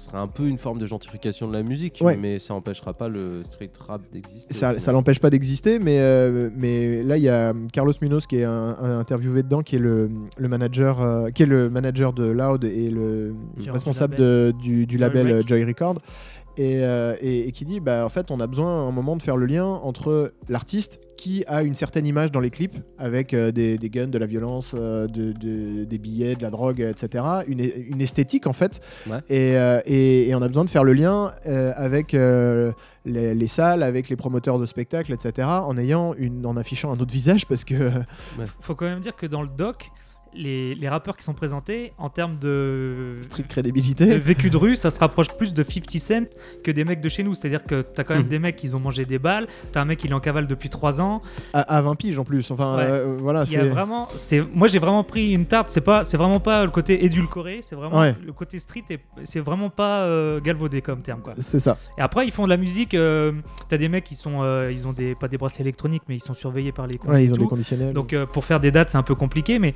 [0.03, 2.17] serait un peu une forme de gentrification de la musique, Ouais.
[2.17, 4.53] mais ça empêchera pas le street rap d'exister.
[4.53, 8.35] Ça, ça l'empêche pas d'exister, mais, euh, mais là il y a Carlos Munoz qui
[8.39, 12.11] est un, un interviewé dedans, qui est le, le manager, euh, qui est le manager
[12.11, 13.33] de Loud et le
[13.71, 15.95] responsable du de- du, du Joy label euh, Joy Record.
[16.57, 19.15] Et, euh, et- et qui dit bah en fait on a besoin à un moment
[19.15, 23.33] de faire le lien entre l'artiste qui a une certaine image dans les clips avec
[23.33, 26.79] euh, des, des guns, de la violence, euh, de, de- des billets, de la drogue,
[26.81, 27.23] etc.
[27.47, 28.81] Une, une esthétique en fait.
[29.09, 29.17] Ouais.
[29.29, 32.71] Et, euh, et- et on a besoin de faire le lien euh, avec euh,
[33.05, 35.47] les, les salles, avec les promoteurs de spectacles, etc.
[35.47, 37.89] En ayant une, en affichant un autre visage parce que
[38.59, 39.89] Faut quand même dire que dans le doc,
[40.35, 44.17] les, les rappeurs qui sont présentés, en termes de, street de crédibilité.
[44.17, 46.25] vécu de rue, ça se rapproche plus de 50 Cent
[46.63, 47.35] que des mecs de chez nous.
[47.35, 48.29] C'est-à-dire que t'as quand même Mhm.
[48.29, 50.69] des mecs qui ont mangé des balles, t'as un mec il est en cavale depuis
[50.69, 51.21] 3 ans.
[51.53, 52.49] À, à 20 piges en plus.
[52.51, 52.83] Enfin Ouais.
[52.87, 53.43] euh, voilà.
[53.47, 54.07] Il y a c'est- vraiment,
[54.53, 55.69] moi j'ai vraiment pris une tarte.
[55.69, 57.59] C'est pas, c'est vraiment pas le côté édulcoré.
[57.61, 58.15] C'est vraiment Ouais.
[58.25, 58.83] le côté street.
[58.89, 61.33] Et c'est vraiment pas euh, galvaudé comme terme quoi.
[61.41, 61.77] C'est ça.
[61.97, 62.93] Et après ils font de la musique.
[62.93, 63.31] euh,
[63.69, 66.19] t'as des mecs qui sont, euh, ils ont des pas des bracelets électroniques, mais ils
[66.23, 67.41] sont surveillés par les Ouais, ils ont tout.
[67.43, 67.93] des conditionnels.
[67.93, 69.73] Donc pour faire des dates c'est un peu compliqué, mais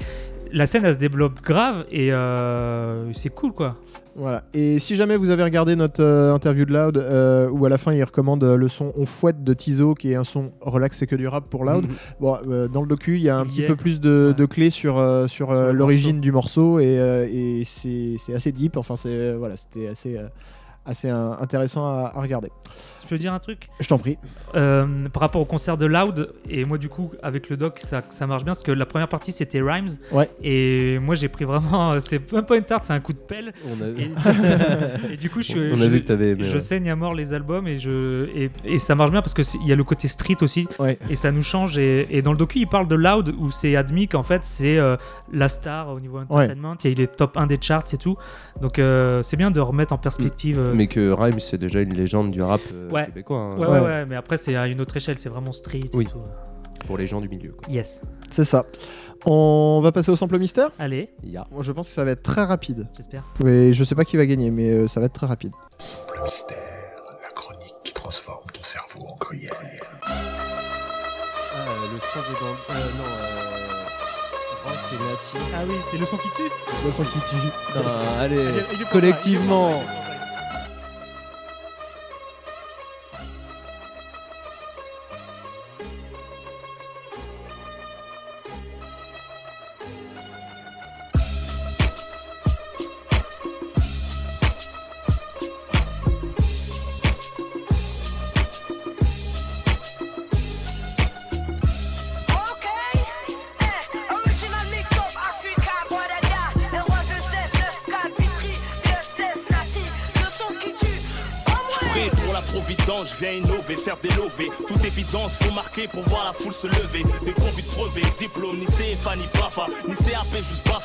[0.52, 3.74] la scène elle se développe grave et euh, c'est cool quoi.
[4.16, 4.44] Voilà.
[4.56, 7.78] Et si jamais vous avez regardé notre euh, interview de Loud, euh, où à la
[7.78, 10.98] fin il recommande euh, le son On fouette de Tizo, qui est un son relax,
[10.98, 11.86] c'est que du rap pour Loud.
[11.86, 11.96] Mhm.
[12.20, 12.38] Bon,
[12.74, 14.34] dans le docu, il y a un Il petit peu plus de, Ouais.
[14.34, 16.96] de clés sur, sur, l'origine du morceau et,
[17.32, 18.76] et c'est assez deep.
[18.78, 20.18] Enfin, c'est voilà, c'était assez.
[20.84, 22.50] assez intéressant à, à regarder.
[23.08, 24.18] Je peux dire un truc Je t'en prie.
[24.56, 28.02] Euh, par rapport au concert de Loud, et moi du coup avec le doc ça,
[28.10, 30.30] ça marche bien parce que la première partie c'était Rhymes, Ouais.
[30.44, 33.54] et moi j'ai pris vraiment, c'est même pas une tarte, c'est un coup de pelle,
[33.66, 35.60] On a, et, et du coup je suis...
[35.74, 36.44] on a je- vu que t'avais aimé.
[36.44, 36.60] je ouais.
[36.60, 39.72] saigne à mort les albums et, je, et, et ça marche bien parce qu'il y
[39.72, 40.98] a le côté street aussi Ouais.
[41.10, 41.78] et ça nous change.
[41.78, 44.78] Et, et dans le docu, il parle de Loud où c'est admis qu'en fait c'est
[44.78, 44.96] euh,
[45.32, 46.76] la star au niveau entertainment.
[46.84, 48.18] Il est top 1 des charts et tout.
[48.62, 50.60] Donc euh, c'est bien de remettre en perspective.
[50.60, 53.06] euh, Mais que Rhymes, c'est déjà une légende du rap euh, Ouais.
[53.08, 53.38] québécois.
[53.38, 53.86] hein, Ouais, ouais, Ouais.
[53.86, 55.80] ouais, mais après c'est à une autre échelle, c'est vraiment street.
[55.94, 56.06] et Oui.
[56.06, 56.20] tout.
[56.86, 57.52] Pour les gens du milieu.
[57.52, 57.74] Quoi.
[57.74, 58.02] Yes.
[58.30, 58.64] C'est ça.
[59.26, 60.70] On va passer au sample mystère?
[60.80, 61.46] Allez, Ya.
[61.52, 62.88] Moi, Je pense que ça va être très rapide.
[62.96, 63.24] j'espère.
[63.44, 65.52] Mais je sais pas qui va gagner, mais euh, ça va être très rapide.
[66.16, 66.58] Le mystère,
[67.22, 69.54] la chronique qui transforme ton cerveau en gruyère.
[70.04, 72.58] Ah, le son des dents.
[72.70, 74.66] Euh, non, euh.
[74.66, 75.52] Rock et Nati.
[75.56, 76.52] Ah oui, c'est le son qui tue.
[76.86, 77.52] Le son qui tue.
[77.68, 77.82] Putain,
[78.20, 79.72] allez, collectivement.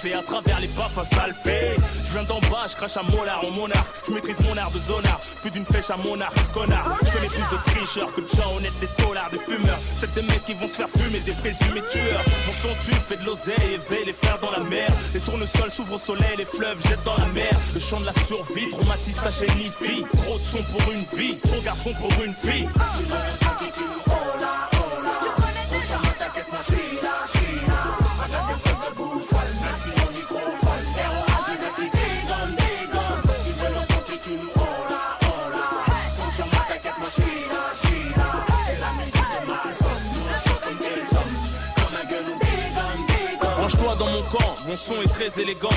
[0.03, 0.98] Baffé à travers les baffes,
[1.44, 1.76] fait.
[2.09, 3.86] Je viens d'en bas, je crache à molar en monarque.
[4.07, 6.98] Je maîtrise mon art de zonard, plus d'une flèche à monarque, connard.
[7.03, 9.78] Je connais plus de tricheurs que de gens honnêtes, des taulards, des fumeurs.
[10.00, 12.24] Peut-être des mecs qui vont se faire fumer, des présumés tueurs.
[12.46, 14.88] Mon son tue, fait de l'oseille, éveille les frères dans la mer.
[15.14, 17.53] Les tournesols s'ouvrent au soleil, les fleuves jettent dans la mer.
[17.74, 19.72] Le chant de la survie, traumatise ta fille.
[20.22, 22.68] Trop de son pour une vie, trop garçon pour une fille.
[22.76, 24.32] Range-toi
[44.72, 45.68] mon son est très élégant.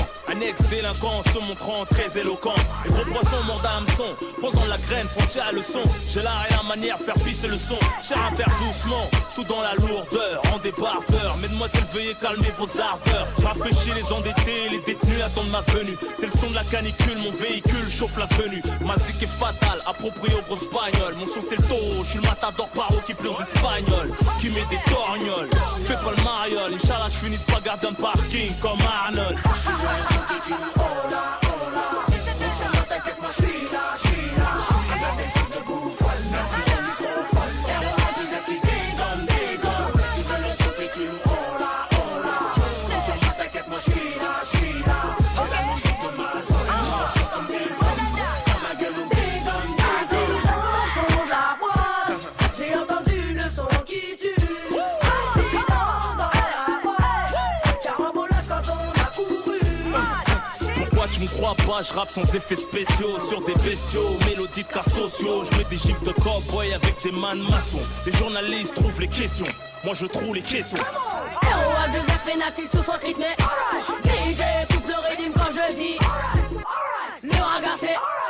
[0.42, 2.54] Ex-délinquant se montrant très éloquent.
[2.84, 5.82] Les gros poissons mordent à hameçon, posant la graine, frontière à leçon.
[6.08, 7.78] J'ai l'art et la manière, faire pisser le son.
[8.02, 11.36] Cher à faire doucement, tout dans la lourdeur, en débardeur.
[11.40, 13.26] Mesdemoiselles, veuillez calmer vos ardeurs.
[13.42, 15.96] Rafraîchis les endettés, les détenus attendent ma venue.
[16.16, 18.62] C'est le son de la canicule, mon véhicule chauffe la venue.
[18.84, 21.14] Ma zik est fatale, approprié aux grosses bagnoles.
[21.16, 24.12] Mon son c'est le taureau, je suis le matador paro qui pleure aux espagnols.
[24.40, 25.48] Qui met des torgnoles,
[25.84, 26.74] fais pas le mariole.
[26.74, 29.36] Inch'Allah, je finisse pas gardien de parking comme Arnold.
[30.28, 30.54] J'ai
[61.82, 65.76] je rappe sans effets spéciaux Sur des bestiaux, mélodies de cas sociaux Je mets des
[65.76, 69.46] gifs de cowboy avec des man maçons Les journalistes trouvent les questions
[69.84, 70.78] Moi je trouve les questions.
[74.04, 74.42] DJ
[74.72, 75.98] coupe le rythme quand je dis.
[77.22, 78.25] Le raga.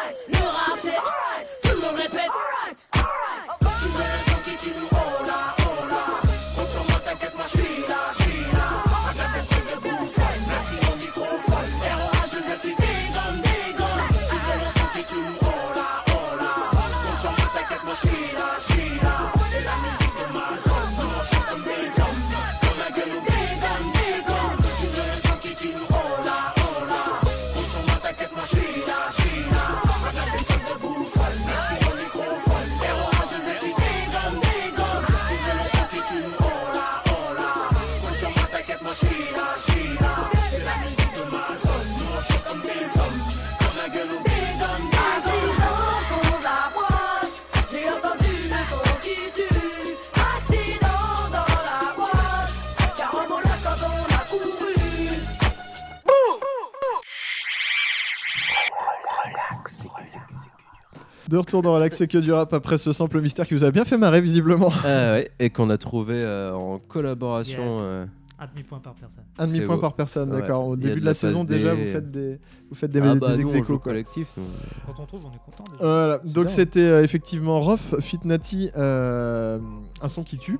[61.28, 63.70] De retour dans Relax et que du rap après ce sample mystère qui vous a
[63.72, 64.70] bien fait marrer visiblement.
[64.84, 67.74] Ah ouais, et qu'on a trouvé euh, en collaboration Yes.
[67.82, 68.06] euh,
[68.38, 69.24] Un demi-point par personne.
[69.38, 70.40] Un C'est demi-point par personne, Ouais.
[70.40, 70.68] d'accord.
[70.68, 73.14] Au début de de la, la saison, déjà, vous faites des, vous faites des, Ah
[73.14, 73.90] des bah, nous, on ex-aequo, joue quoi.
[73.92, 74.28] collectif.
[74.36, 74.44] nous.
[74.86, 75.84] Quand on trouve, on est content déjà.
[75.84, 79.58] Voilà, donc c'était euh, effectivement Rof Fit Natty, euh,
[80.02, 80.58] un son qui tue.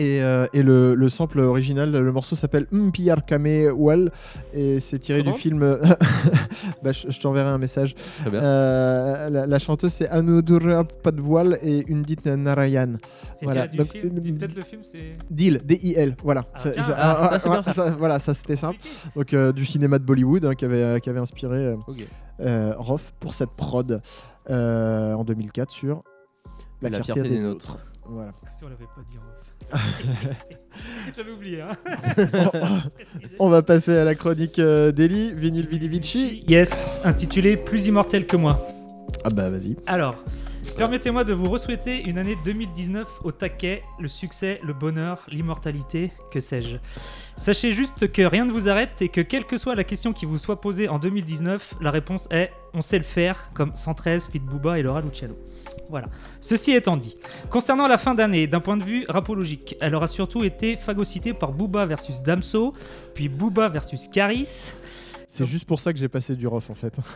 [0.00, 4.10] Et, euh, et le, le sample original, le morceau s'appelle Mpiar Kame Wal
[4.54, 5.60] et c'est tiré Comment du film.
[6.82, 7.94] bah, je je t'enverrai un message.
[8.22, 8.42] Très bien.
[8.42, 12.94] Euh, la, la chanteuse c'est Anudura Padwal et Undit Narayan.
[13.36, 14.16] C'est voilà, tiré du donc, film.
[14.36, 15.16] euh, Peut-être le film, c'est.
[15.30, 16.46] Dil, D-I-L, voilà.
[16.54, 17.72] Ah, Ça- ça- Ah, ah, ça, ah, bien, ça.
[17.74, 18.78] ça- Voilà, ça c'était simple.
[19.14, 22.06] Donc euh, du cinéma de Bollywood hein, qui, avait, euh, qui avait inspiré euh, Ok.
[22.40, 24.00] euh, Rof pour cette prod
[24.48, 26.02] euh, en 2004 sur
[26.80, 27.76] La, La fierté, fierté des des nôtres.
[28.08, 28.32] Voilà.
[28.52, 29.49] Si on l'avait pas dit en.
[31.16, 31.62] J'avais oublié.
[31.62, 31.76] Hein.
[33.38, 36.44] On va passer à la chronique euh, d'Eli, Vinyl Vidi Vici.
[36.48, 38.66] Yes, intitulé Plus immortel que moi.
[39.24, 39.76] Ah bah vas-y.
[39.86, 40.16] Alors,
[40.76, 46.40] permettez-moi de vous re-souhaiter une année 2019 au taquet, le succès, le bonheur, l'immortalité, que
[46.40, 46.76] sais-je.
[47.36, 50.26] Sachez juste que rien ne vous arrête et que quelle que soit la question qui
[50.26, 54.38] vous soit posée en 2019, la réponse est on sait le faire, comme 113, Fit
[54.38, 55.34] Booba et Laura Luciano.
[55.88, 56.06] Voilà.
[56.40, 57.16] Ceci étant dit,
[57.50, 61.52] concernant la fin d'année, d'un point de vue rapologique, elle aura surtout été phagocytée par
[61.52, 62.74] Booba versus Damso,
[63.14, 64.72] puis Booba versus Caris,
[65.28, 66.96] C'est juste pour ça que j'ai passé du Rof en fait.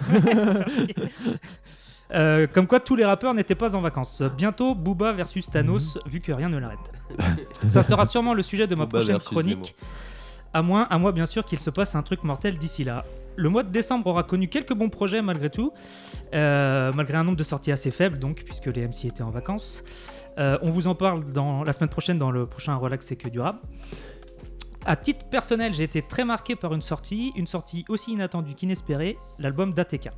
[2.13, 4.23] Euh, comme quoi tous les rappeurs n'étaient pas en vacances.
[4.37, 6.93] Bientôt Booba versus Thanos, vu que rien ne l'arrête.
[7.67, 9.75] Ça sera sûrement le sujet de ma Booba prochaine chronique.
[10.53, 13.05] À moins, à moins bien sûr qu'il se passe un truc mortel d'ici là.
[13.37, 15.73] Le mois de décembre aura connu quelques bons projets malgré tout,
[16.35, 19.83] euh, malgré un nombre de sorties assez faible donc, puisque les MC étaient en vacances.
[20.39, 23.29] Euh, on vous en parle dans, la semaine prochaine dans le prochain Relax c'est que
[23.29, 23.59] durable.
[24.87, 29.17] À titre personnel, j'ai été très marqué par une sortie, une sortie aussi inattendue qu'inespérée,
[29.39, 30.11] l'album d'ATK.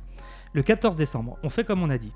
[0.53, 2.11] Le 14 décembre, on fait comme on a dit.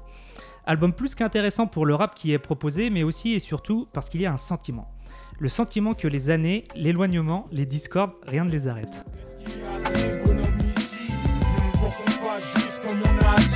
[0.66, 4.22] Album plus qu'intéressant pour le rap qui est proposé, mais aussi et surtout parce qu'il
[4.22, 4.92] y a un sentiment.
[5.40, 9.04] Le sentiment que les années, l'éloignement, les discordes, rien ne les arrête.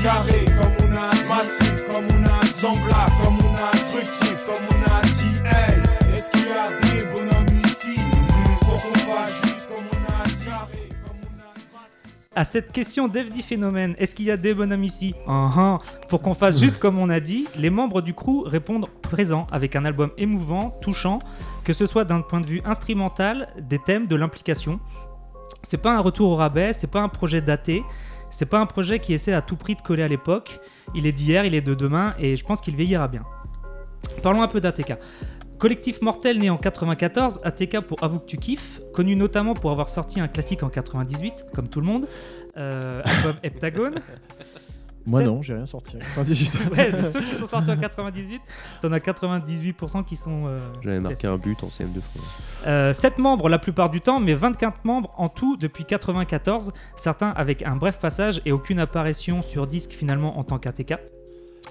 [0.04, 0.26] A.
[6.16, 7.96] Est-ce qu'il y a des bonhommes ici?
[8.62, 8.78] Qu'on
[9.12, 10.16] fasse juste comme on a.
[12.38, 15.16] À cette question d'FD Phénomène, est-ce qu'il y a des bonhommes ici?
[15.26, 15.80] Ah.
[16.10, 19.78] Pour qu'on fasse juste comme on a dit, les membres du crew répondent présent avec
[19.78, 21.20] un album émouvant, touchant,
[21.64, 24.82] que ce soit d'un point de vue instrumental, des thèmes, de l'implication.
[25.64, 27.84] C'est pas un retour au rabais, c'est pas un projet daté,
[28.36, 30.60] c'est pas un projet qui essaie à tout prix de coller à l'époque.
[30.94, 33.24] Il est d'hier, il est de demain et je pense qu'il vieillira bien.
[34.24, 34.98] Parlons un peu d'ATK.
[35.58, 39.88] Collectif mortel né en 94, ATK pour Avoue que tu kiffes, connu notamment pour avoir
[39.88, 42.08] sorti un classique en 98, comme tout le monde,
[42.58, 43.96] euh, album Heptagone.
[45.08, 45.98] Moi non, j'ai rien sorti.
[46.00, 46.52] 98.
[46.76, 48.42] Ouais, mais ceux qui sont sortis en 98,
[48.82, 50.44] t'en as 98% qui sont.
[50.48, 52.02] euh, J'avais marqué un but en CM2.
[52.02, 52.24] frère.
[52.68, 57.30] Euh, 7 membres la plupart du temps, mais 24 membres en tout depuis 94, certains
[57.30, 60.96] avec un bref passage et aucune apparition sur disque finalement en tant qu'ATK.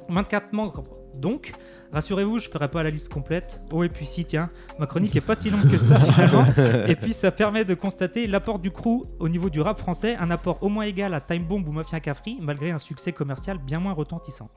[0.09, 0.83] 24 membres
[1.19, 1.53] donc,
[1.93, 3.61] rassurez-vous, je ferai pas la liste complète.
[3.73, 4.49] Oh et puis si, tiens,
[4.79, 6.45] ma chronique est pas si longue que ça finalement.
[6.89, 10.31] et puis ça permet de constater l'apport du crew au niveau du rap français, un
[10.31, 13.81] apport au moins égal à Time Bomb ou Mafia Cafri, malgré un succès commercial bien
[13.81, 14.51] moins retentissant.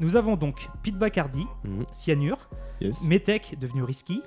[0.00, 1.84] Nous avons donc Pete Bacardi, Mhm.
[1.92, 2.48] Cyanure,
[2.80, 3.08] Yes.
[3.60, 4.22] Devenu Risky,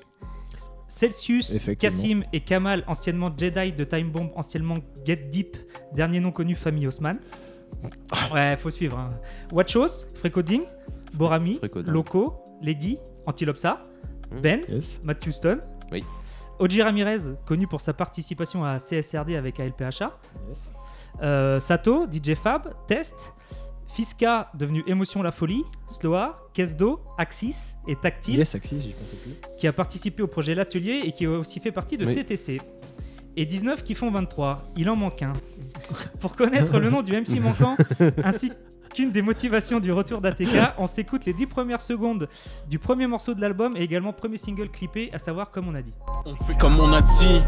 [0.88, 1.70] Celsius.
[1.78, 5.57] Cassim et Kamal, anciennement Jedi de Time Bomb, anciennement Get Deep,
[5.93, 7.20] dernier nom connu famille Haussmann.
[8.34, 8.97] Ouais, faut suivre.
[8.97, 9.09] Hein.
[9.51, 10.61] Watchos, Frecoding,
[11.18, 11.59] Borami.
[11.86, 13.82] Loco, Leggy, Antilopsa,
[14.32, 14.41] Hmm.
[14.41, 14.99] Ben, Yes.
[15.05, 15.59] Matt Houston,
[15.91, 16.03] Oui.
[16.59, 20.20] Oji Ramirez, connu pour sa participation à CSRD avec ALPHA,
[21.22, 23.15] euh, Sato, DJ Fab, Test,
[23.93, 29.32] Fiska, devenu Émotion la Folie, Sloa, Kesdo, Axis et Tactile, Yes, Axis, j'y pensais plus.
[29.57, 32.13] qui a participé au projet L'Atelier et qui a aussi fait partie de Oui.
[32.13, 32.59] TTC.
[33.38, 34.63] Et 19 qui font 23.
[34.76, 35.34] Il en manque un.
[36.20, 37.78] Pour connaître le nom du MC manquant,
[38.24, 38.51] ainsi
[38.89, 42.27] qu'une des motivations du retour d'ATK, on s'écoute les 10 premières secondes
[42.69, 45.81] du premier morceau de l'album et également premier single clippé, à savoir comme on a
[45.81, 45.93] dit.
[46.25, 47.41] On fait comme on a dit,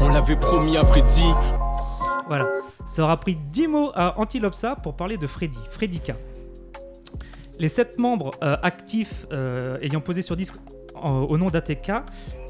[0.00, 1.30] on l'avait promis à Freddy.
[2.26, 2.48] Voilà.
[2.86, 6.12] Ça aura pris 10 mots à Antilopsa pour parler de Freddy, Freddy K.
[7.58, 10.54] Les 7 membres euh, actifs euh, ayant posé sur disque
[11.02, 11.92] au nom d'ATK,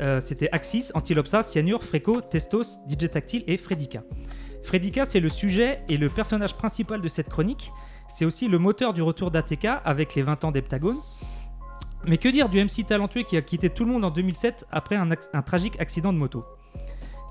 [0.01, 3.99] euh, c'était Axis, Antilopsa, Cyanure, Freco, Testos, DJ Tactile et Freddy K.
[4.63, 7.73] Freddy K, c'est le sujet et le personnage principal de cette chronique.
[8.15, 10.99] C'est aussi le moteur du retour d'ATK avec les 20 ans d'Heptagone.
[12.05, 14.97] Mais que dire du MC talentueux qui a quitté tout le monde en 2007 après
[14.97, 15.09] un,
[15.43, 16.45] tragique accident de moto?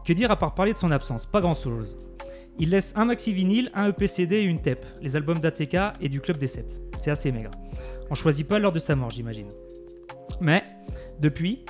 [0.03, 1.27] Que dire à part parler de son absence?
[1.27, 1.99] Pas grand chose.
[2.57, 6.09] Il laisse un maxi vinyle, un EP CD et une tape, les albums d'ATK et
[6.09, 6.81] du Club des 7.
[6.97, 7.51] C'est assez maigre.
[8.09, 9.49] On choisit pas l'heure de sa mort, j'imagine.
[10.39, 10.63] Mais,
[11.19, 11.63] depuis,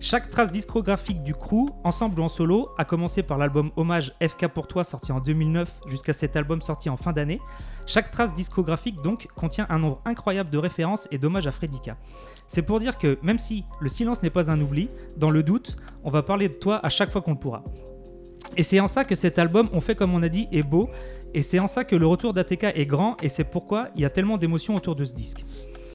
[0.00, 4.48] Chaque trace discographique du crew, ensemble ou en solo, a commencé par l'album Hommage FK
[4.48, 7.40] pour toi sorti en 2009 jusqu'à cet album sorti en fin d'année.
[7.86, 11.96] Chaque trace discographique donc contient un nombre incroyable de références et d'hommages à Fredika.
[12.48, 15.76] C'est pour dire que même si le silence n'est pas un oubli, dans le doute,
[16.02, 17.62] on va parler de toi à chaque fois qu'on le pourra.
[18.56, 20.88] Et c'est en ça que cet album, on fait comme on a dit, est beau.
[21.32, 23.16] Et c'est en ça que le retour d'ATK est grand.
[23.22, 25.44] Et c'est pourquoi il y a tellement d'émotions autour de ce disque.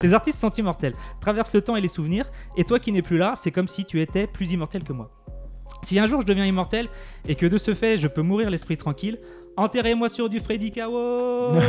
[0.01, 2.29] Les artistes sont immortels, traversent le temps et les souvenirs.
[2.57, 5.11] Et toi qui n'es plus là, c'est comme si tu étais plus immortel que moi.
[5.83, 6.87] Si un jour je deviens immortel
[7.27, 9.19] et que de ce fait je peux mourir l'esprit tranquille,
[9.55, 11.53] enterrez-moi sur du Freddy Kao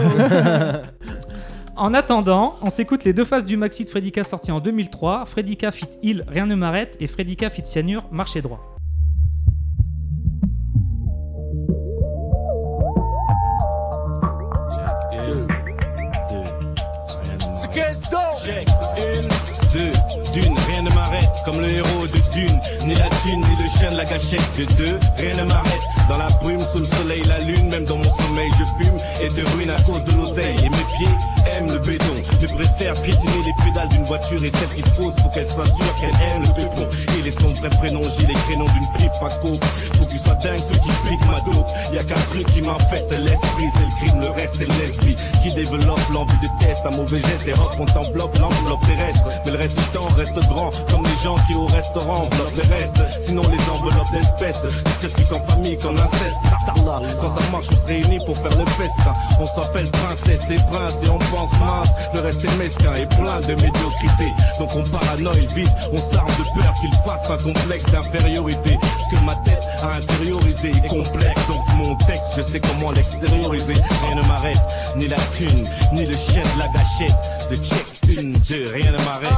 [1.76, 5.24] En attendant, on s'écoute les deux phases du maxi de Freddy K sorti en 2003,
[5.26, 8.69] Freddy K fit Hill, Rien ne m'arrête et Freddy K fit Cyanure, Marché droit.
[17.72, 18.66] C'est qu'est-ce Check,
[18.97, 19.28] une,
[19.72, 19.93] deux,
[20.32, 23.91] d'une, rien ne m'arrête Comme le héros de Dune, ni la thune, ni le chien
[23.91, 25.82] de la gâchette De deux, rien ne m'arrête.
[26.09, 28.97] Dans la brume, sous le soleil, la lune Même dans mon sommeil, je fume.
[29.22, 30.57] Et te ruine à cause de l'oseille.
[30.59, 31.14] Et mes pieds
[31.53, 32.05] aiment le béton.
[32.41, 35.66] Ne préfèrent piétiner les pédales d'une voiture Et celle qui se pose, faut qu'elle soit
[35.66, 36.88] sûre qu'elle aime le pépon.
[37.18, 39.64] Il est son vrai prénom, j'ai les créneaux d'une pipe à coke.
[39.99, 41.68] Faut qu'il soit dingue, ceux qui piquent ma dope.
[41.93, 45.16] Y'a qu'un truc qui m'infeste l'esprit C'est le crime, le reste c'est l'esprit.
[45.43, 49.52] Qui développe l'envie de test Un mauvais geste et hop, on t'enveloppe l'enveloppe terrestre Mais
[49.52, 53.26] le reste du temps reste grand Comme les gens qui au restaurant enveloppent les restes.
[53.26, 54.66] Sinon les enveloppes d'espèces
[55.00, 57.00] circuit en famille comme inceste Tartala.
[57.20, 60.94] Quand ça marche on se réunit pour faire le festin On s'appelle princesse et prince
[61.04, 61.88] et on pense mince.
[62.14, 64.32] Le reste est mesquin et plein de médiocrité.
[64.58, 65.70] Donc on paranoïe vite.
[65.92, 68.78] On s'arme de peur qu'il fasse un complexe d'infériorité.
[68.98, 71.40] Ce que ma tête a intériorisé est complexe.
[71.48, 73.74] Donc mon texte je sais comment l'extérioriser.
[73.74, 74.58] Rien ne m'arrête.
[74.96, 77.50] Ni la thune Ni le chien de la gâchette.
[77.50, 77.86] De check
[78.20, 79.30] une deux Rien ne m'arrête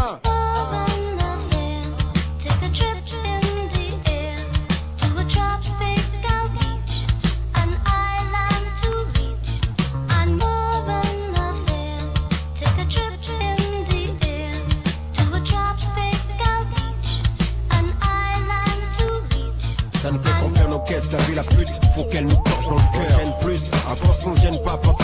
[20.03, 22.74] Ça ne fait qu'enfler nos caisses, la vie la pute, faut qu'elle nous porte dans
[22.74, 23.18] le cœur.
[23.20, 25.02] Gêne plus, à force on gêne pas, pense.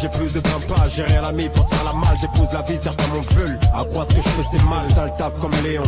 [0.00, 2.16] J'ai plus de grimpas, j'ai rien à pour faire la malle.
[2.18, 3.58] J'épouse la vie, certains m'en veulent.
[3.74, 5.82] À croire que je fais c'est mal, sale taf comme Léon.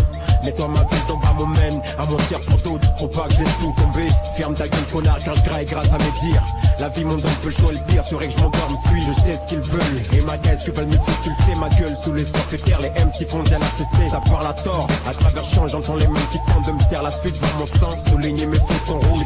[0.44, 2.96] Nettoie ma vie, tombe à mon mène, à mentir pour d'autres.
[2.98, 4.08] Faut pas que je laisse tout tomber.
[4.36, 6.44] Ferme ta gueule, connard, car je grâce à mes dires.
[6.78, 9.12] La vie m'en donne peu le choix, le pire serait que je m'endorme, fuis, je
[9.22, 10.02] sais ce qu'ils veulent.
[10.12, 12.80] Et ma qu'est-ce que veulent me foutre, tu le sais, ma gueule sous les terre,
[12.82, 14.10] les MC font bien la CC.
[14.10, 17.02] Ça parle à tort, à travers champ, j'entends les mêmes qui tentent de me faire
[17.02, 17.96] la suite vers mon sang.
[18.10, 19.21] Souligner mes fautes en rouge,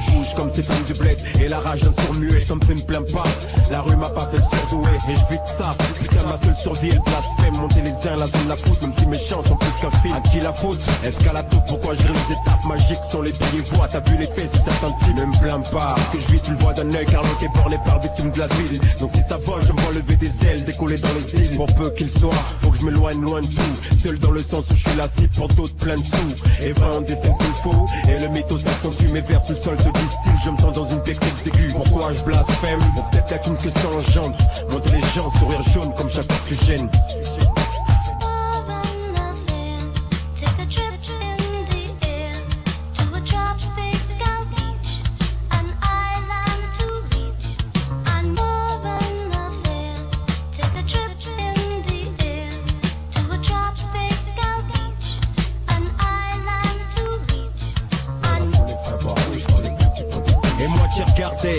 [0.63, 1.19] femmes du bled.
[1.41, 1.83] Et la rage,
[2.19, 3.29] muet, je me plains pas.
[3.71, 5.75] La rue m'a pas fait surdouer, et je vis de ça.
[6.01, 7.55] Putain, ma seule survie est blasphème.
[7.61, 10.15] Monter les uns, la zone la fout, même si mes chances sont plus qu'un film.
[10.15, 10.85] À qui la faute?
[11.05, 13.89] Escalato, pourquoi j'ai les étapes magiques sont les piliers voix?
[13.89, 15.95] T'as vu les faits sur certains types, ne me plains pas.
[16.13, 18.07] Ce que je vis, tu le vois d'un œil, car l'on est borné par le
[18.31, 18.81] de la ville.
[19.01, 21.57] Donc si ça vole, je me vois lever des ailes, décoller dans les îles.
[21.57, 23.97] Pour peu qu'il soit, faut que je m'éloigne loin de tout.
[24.03, 26.65] Seul dans le sens où je suis la cible pour d'autres plein de sous.
[26.65, 27.87] Et vrai, on distingue tout le faux.
[28.09, 30.46] Et le mytho s'accentue, mes vers sur le sol se distillent.
[30.47, 31.73] Je me sens dans une texte exiguë.
[31.73, 34.37] Pourquoi je blasphème Bon, peut-être y'a qu'une question engendre.
[34.71, 36.89] Monter les gens, sourire jaune comme chaque fois que tu gênes.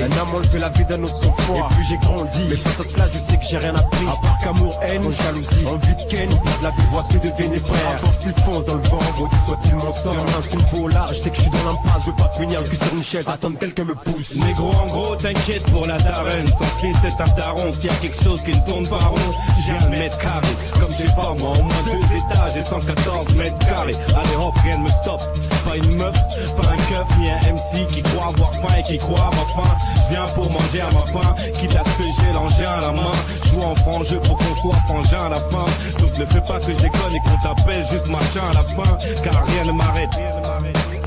[0.01, 1.55] Un homme enlevé la vie d'un autre foi.
[1.55, 4.05] Et puis j'ai grandi, mais face à cela, je sais que j'ai rien appris.
[4.05, 6.29] À part qu'amour, haine, jalousie, envie de ken.
[6.61, 7.93] La vie voit ce que deviennent les frères.
[7.93, 10.25] À force, ils foncent dans le vent, maudit soit-il mon sort.
[10.37, 12.03] Un coup de beau large, je sais que je suis dans l'impasse.
[12.05, 14.33] Je veux pas finir le cul sur une chaise, attendre quelqu'un me pousse.
[14.35, 17.95] Négro en gros, t'inquiète pour la daronne Son fils est un daron, s'il y a
[17.95, 19.17] quelque chose qui ne tourne pas rond
[19.65, 23.59] J'ai un mètre carré, comme j'ai pas moi Au moins deux étages et 114 mètres
[23.59, 25.21] carrés Allez hop, rien ne me stoppe
[25.65, 26.15] Pas une meuf,
[26.55, 29.76] pas un keuf, ni un MC Qui croit avoir faim et qui croit ma faim
[30.09, 33.13] viens pour manger à ma faim Quitte à ce que j'ai l'engin à la main
[33.51, 35.65] Joue en franc jeu pour qu'on soit frangin à la fin
[35.99, 38.97] Donc ne fais pas que je déconne et qu'on t'appelle juste machin à la fin
[39.23, 40.09] Car rien ne m'arrête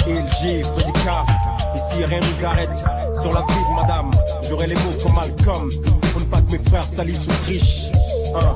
[0.07, 2.85] LG, Freddy K, ici rien nous arrête.
[3.21, 4.11] Sur la vie de madame,
[4.49, 5.71] j'aurai les mots comme Malcolm.
[6.13, 7.87] Pour ne pas que mes frères salissent ou trichent.
[8.35, 8.55] Hein.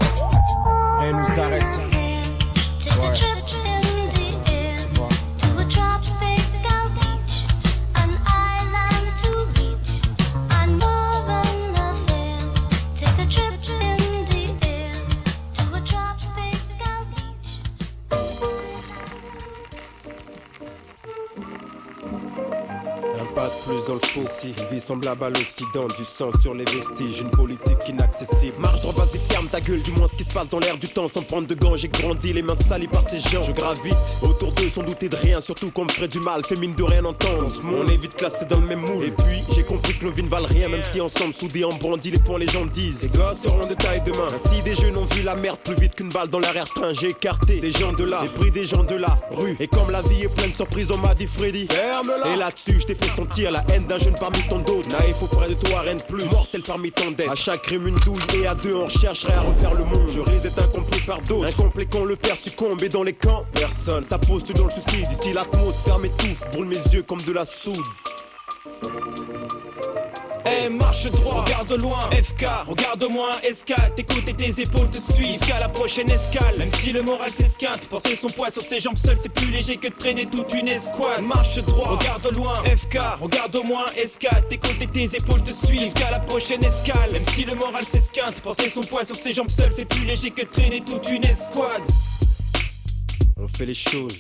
[1.01, 1.81] Rien nous arrête.
[2.87, 3.34] Ouais.
[24.85, 28.55] Semblable à l'Occident, du sang sur les vestiges, une politique inaccessible.
[28.59, 30.89] Marche droit, vas-y, ferme ta gueule, du moins ce qui se passe dans l'air du
[30.89, 31.09] temps.
[31.09, 33.43] Sans prendre de gants, j'ai grandi, les mains salies par ces gens.
[33.43, 36.57] Je gravite autour d'eux sans douter de rien, surtout qu'on me ferait du mal, fait
[36.57, 37.51] mine de rien entendre.
[37.65, 39.05] On est vite classé dans le même moule.
[39.05, 41.73] Et puis, j'ai compris que nos vies ne valent rien, même si ensemble, soudés, en
[41.73, 42.99] brandit, les points, les gens disent.
[42.99, 44.29] Ces gars seront de taille demain.
[44.29, 46.93] Ainsi, des jeunes ont vu la merde plus vite qu'une balle dans l'arrière-train.
[46.93, 49.57] J'ai écarté des gens de là, et pris des gens de la rue.
[49.61, 52.35] Et comme la vie est pleine de surprises, on m'a dit Freddy, ferme-la.
[52.35, 54.74] Et là-dessus, je t'ai fait sentir la haine d'un jeune parmi tant d'autres.
[54.83, 56.25] Naïf auprès de toi, rien de plus.
[56.25, 57.31] Mortel parmi tant d'êtres.
[57.31, 60.09] À chaque crime, une douille, et à deux, on chercherait à refaire le monde.
[60.11, 61.47] Je risque d'être incompris par d'autres.
[61.47, 64.05] Incomplet quand le père succombe et dans les camps, personne.
[64.05, 65.07] Ça pose tout dans le souci.
[65.09, 67.85] D'ici l'atmosphère m'étouffe, brûle mes yeux comme de la soude.
[70.47, 75.59] Eh marche droit, regarde loin, FK, regarde-moi, escale, t'écoutes et tes épaules te suivent jusqu'à
[75.59, 76.59] la prochaine escale.
[76.59, 79.79] Même si le moral s'esquinte, porter son poids sur ses jambes seul c'est plus léger
[79.79, 81.23] que de traîner toute une escouade.
[81.23, 86.21] Marche droit, regarde loin, FK, regarde-moi, escale, t'écoutes et tes épaules te suivent jusqu'à la
[86.21, 87.13] prochaine escale.
[87.13, 90.31] Même si le moral s'esquinte, porter son poids sur ses jambes seul c'est plus léger
[90.31, 91.83] que de traîner toute une escouade.
[93.39, 94.19] On fait les choses.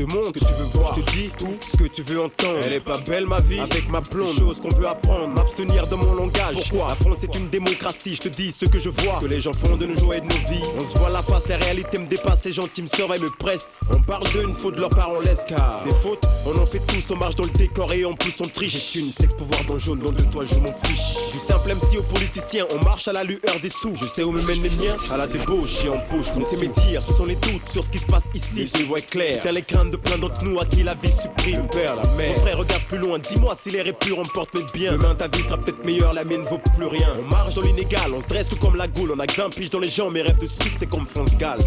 [0.00, 2.58] Te montre que tu veux voir, je te dis tout ce que tu veux entendre.
[2.64, 4.32] Elle est pas belle ma vie, avec ma blonde.
[4.38, 6.54] Chose qu'on veut apprendre, m'abstenir de mon langage.
[6.54, 6.92] Pourquoi?
[6.92, 9.16] À fond c'est une démocratie, je te dis ce que je vois.
[9.16, 10.62] Ce que les gens font de nos joies et de nos vies.
[10.78, 13.30] On se voit la face, la réalité me dépasse, les gens qui me surveillent me
[13.30, 13.80] pressent.
[13.90, 15.82] On parle d'eux, une faute de leur part, on laisse car.
[15.84, 18.48] Des fautes, on en fait tous, on marche dans le décor et en plus on
[18.48, 18.92] triche.
[18.92, 21.16] J'ai une sexe pouvoir dans le jaune, dans de toi je m'en fiche.
[21.32, 23.96] Du simple MC aux politiciens, on marche à la lueur des sous.
[23.96, 26.34] Je sais où me mènent les miens, à la débauche et en poche.
[26.38, 28.70] Laissez mes dires, ce sont les doutes sur ce qui se passe ici.
[28.74, 31.68] Je vois clair, Putain, les de plein d'entre nous à qui la vie supprime.
[31.68, 32.34] Père, la mère.
[32.34, 33.70] Mon frère, regarde plus loin, dis-moi si
[34.00, 34.92] pur, on porte mes biens.
[34.92, 37.08] Demain ta vie sera peut-être meilleure, la mienne vaut plus rien.
[37.18, 39.12] On marche dans l'inégal, on se dresse tout comme la goule.
[39.14, 41.58] On a que 20 piges dans les jambes, mes rêves de succès comme France Gall.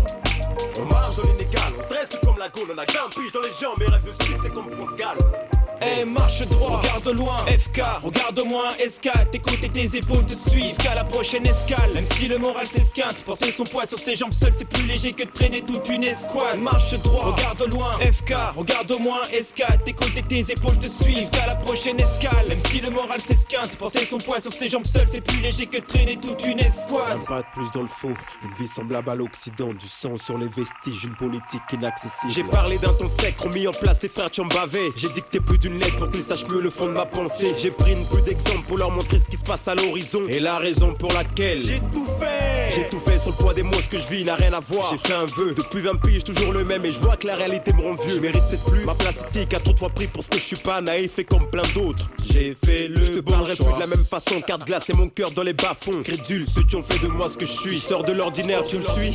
[0.77, 2.69] On marche dans l'inégal, on se dresse tout comme la goule.
[2.73, 5.52] On a que 20 piges dans les jambes, mes rêves de succès comme France Gall.
[5.85, 10.95] Eh marche droit, regarde loin, FK, regarde-moi, escale, t'écoutes et tes épaules te suivent jusqu'à
[10.95, 11.91] la prochaine escale.
[11.93, 15.11] Même si le moral s'esquinte, porter son poids sur ses jambes seul c'est plus léger
[15.11, 16.59] que de traîner toute une escouade.
[16.59, 21.55] Marche droit, regarde loin, FK, regarde-moi, escale, t'écoutes et tes épaules te suivent jusqu'à la
[21.55, 22.47] prochaine escale.
[22.47, 25.65] Même si le moral s'esquinte, porter son poids sur ses jambes seul c'est plus léger
[25.65, 27.19] que de traîner toute une escouade.
[27.21, 28.13] Un pas de plus dans le faux,
[28.43, 32.31] une vie semblable à l'Occident, du sang sur les vestiges, une politique inaccessible.
[32.31, 34.91] J'ai parlé d'un ton sec, remis en place les frères Tchambavés.
[34.95, 37.53] J'ai dicté plus d'une pour qu'ils sachent mieux le fond de ma pensée.
[37.57, 40.21] J'ai pris une peu d'exemples pour leur montrer ce qui se passe à l'horizon.
[40.27, 42.71] Et la raison pour laquelle j'ai tout fait.
[42.75, 44.59] J'ai tout fait sur le poids des mots, ce que je vis n'a rien à
[44.59, 44.89] voir.
[44.91, 46.83] J'ai fait un vœu, depuis 20 piges, toujours le même.
[46.85, 48.15] Et je vois que la réalité me rend vieux.
[48.15, 50.37] Je mérite peut-être plus ma place ici, qu'à trop de fois pris pour ce que
[50.37, 52.09] je suis pas naïf et comme plein d'autres.
[52.31, 53.01] J'ai fait le.
[53.01, 55.53] Je te parlerai plus de la même façon, carte glace et mon cœur dans les
[55.53, 56.03] bas-fonds.
[56.03, 57.79] Crédule, ceux qui ont fait de moi ce que je suis.
[57.79, 59.13] Sors de l'ordinaire, tu me suis.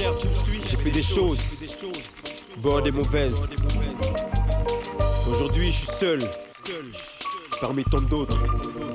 [0.70, 1.38] J'ai fait des choses,
[2.58, 3.34] bonnes et mauvaises.
[5.30, 6.20] Aujourd'hui, je suis seul.
[6.68, 7.17] söylemiş.
[7.60, 8.36] Parmi tant d'autres.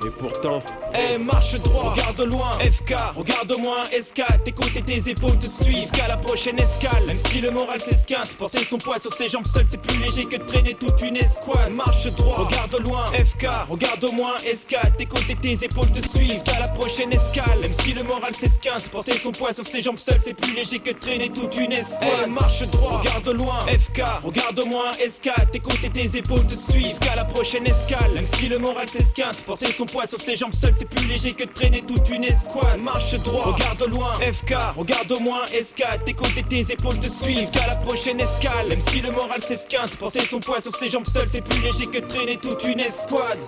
[0.06, 0.62] Et pourtant,
[0.94, 6.08] Eh marche droit, regarde loin, FK, regarde-moi, escale, t'écoutes et tes épaules te suivent jusqu'à
[6.08, 7.04] la prochaine escale.
[7.08, 10.26] Même si le moral s'esquinte, porter son poids sur ses jambes seul c'est plus léger
[10.26, 11.72] que de traîner toute une escouade.
[11.72, 16.68] Marche droit, regarde loin, FK, regarde-moi, escale, t'écoutes et tes épaules te suivent jusqu'à la
[16.70, 17.60] prochaine escale.
[17.62, 20.80] Même si le moral s'esquinte, porter son poids sur ses jambes seul c'est plus léger
[20.80, 22.10] que de traîner toute une escouade.
[22.26, 27.16] Eh marche droit, regarde loin, FK, regarde-moi, escale, t'écoutes et tes épaules te suivent jusqu'à
[27.16, 28.12] la prochaine escale.
[28.14, 31.34] Même si le moral s'esquinte, porter son poids sur ses jambes seul c'est plus léger
[31.34, 32.80] que de traîner toute une escouade.
[32.80, 37.76] Marche droit, regarde loin, FK, regarde-moi, escale, t'écoutes et tes épaules te suivent jusqu'à la
[37.78, 38.68] prochaine escale.
[38.70, 41.88] Même si le moral s'esquinte, porter son poids sur ses jambes seul c'est plus léger
[41.88, 43.40] que de traîner toute une escouade.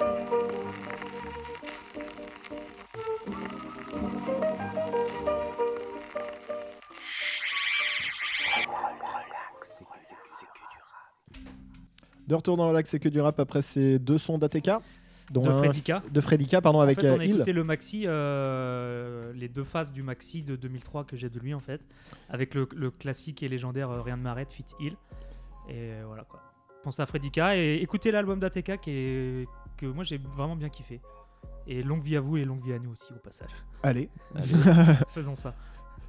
[12.28, 14.70] De retour dans Relax, c'est que du rap après ces deux sons d'ATK.
[15.32, 16.02] dont De Fredika.
[16.12, 17.36] De Fredika, pardon, En avec fait, on euh, a Hill.
[17.36, 21.54] écouté le maxi, euh, les deux phases du maxi de 2003 que j'ai de lui
[21.54, 21.82] en fait,
[22.30, 24.94] avec le, le classique et légendaire euh, Rien ne m'arrête, Fit Hill.
[25.70, 26.42] Et euh, voilà quoi.
[26.84, 29.46] Pensez à Fredika et écoutez l'album d'ATK qui est,
[29.78, 31.02] que moi j'ai vraiment bien kiffé.
[31.68, 33.50] Et longue vie à vous et longue vie à nous aussi au passage.
[33.82, 34.10] Allez.
[35.10, 35.56] Faisons ça.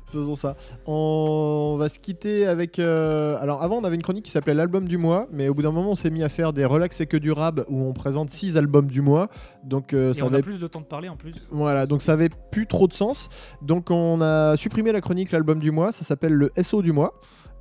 [0.07, 0.57] Faisons ça.
[0.86, 2.78] On va se quitter avec.
[2.78, 5.62] euh, Alors, avant, on avait une chronique qui s'appelait l'album du mois, mais au bout
[5.62, 7.92] d'un moment, on s'est mis à faire des relax et que du rap où on
[7.92, 9.28] présente six albums du mois.
[9.64, 11.34] Donc, euh, Et ça on avait a plus de temps de parler en plus.
[11.50, 13.28] Voilà, donc ça avait plus trop de sens.
[13.62, 17.14] Donc on a supprimé la chronique l'album du mois, ça s'appelle le SO du mois.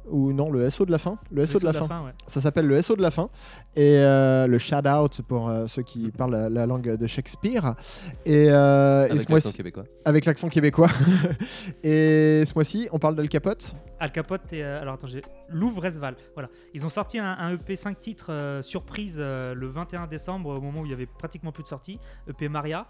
[0.10, 1.18] Ou non, le SO de la fin.
[1.32, 2.06] Le SO de la fin.
[2.06, 2.12] ouais.
[2.28, 3.30] Ça s'appelle le SO de la fin.
[3.76, 7.76] Et euh, le shout out pour euh, ceux qui parlent la, la langue de Shakespeare.
[8.26, 9.84] Et, euh, Avec ce mois-ci- l'accent québécois.
[10.06, 10.90] Avec l'accent québécois.
[11.84, 13.76] et ce mois-ci, on parle d'Al Capote.
[14.00, 16.16] Al Capote et euh, alors attends, j'ai Louvre Resval.
[16.34, 20.50] Voilà, ils ont sorti un, un EP 5 titres euh, surprise euh, le 21 décembre
[20.58, 22.00] au moment où il y avait pratiquement plus de sorties.
[22.30, 22.88] EP Maria,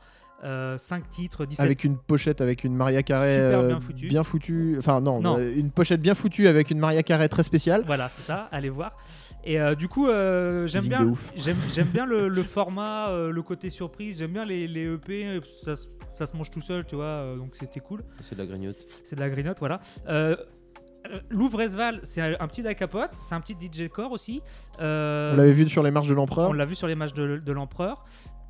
[0.78, 4.08] 5 titres, 17 Avec une pochette avec une Maria Carré Super euh, bien foutue.
[4.08, 4.76] bien foutue.
[4.78, 5.38] Enfin, non, Non.
[5.40, 7.84] euh, une pochette bien foutue avec une Maria Carré très spéciale.
[7.86, 8.98] Voilà, c'est ça, allez voir.
[9.44, 13.42] Et euh, du coup, euh, j'aime bien, j'aime, j'aime bien le, le format, euh, le
[13.42, 14.18] côté surprise.
[14.20, 17.06] J'aime bien les, les EP, euh, ça, se- ça se mange tout seul, tu vois.
[17.06, 18.04] euh, donc c'était cool.
[18.22, 18.78] C'est de la grignote.
[19.04, 19.80] C'est de la grignote, voilà.
[20.08, 20.36] Euh,
[21.12, 24.42] euh, Louvre Esval, c'est un, petit Capote, c'est un petit DJ core aussi.
[24.80, 26.50] Euh, On l'avait vu sur les marches de l'Empereur.
[26.50, 28.04] On l'a vu sur les matchs de, de l'Empereur.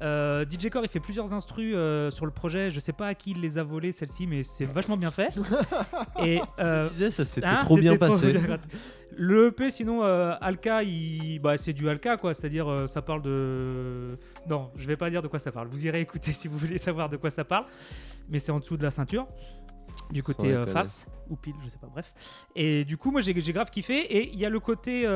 [0.06, 2.70] Euh, DJ Core, il fait plusieurs instrus euh, sur le projet.
[2.70, 5.30] Je sais pas à qui il les a volés, celle-ci, mais c'est vachement bien fait.
[6.24, 8.36] Et euh, Je disais, ça s'était hein, trop bien passé.
[9.18, 11.39] Le EP, sinon, Alka, il...
[11.39, 12.34] bah, c'est du Alka, quoi.
[12.34, 14.16] C'est-à-dire, ça parle de.
[14.47, 15.70] Non, je vais pas dire de quoi ça parle.
[15.70, 17.66] Vous irez écouter si vous voulez savoir de quoi ça parle.
[18.30, 19.28] Mais c'est en dessous de la ceinture,
[20.12, 22.14] du côté face ou pile, je sais pas, bref.
[22.56, 23.97] Et du coup, moi, j'ai grave kiffé.
[23.97, 25.08] Et il y a le côté.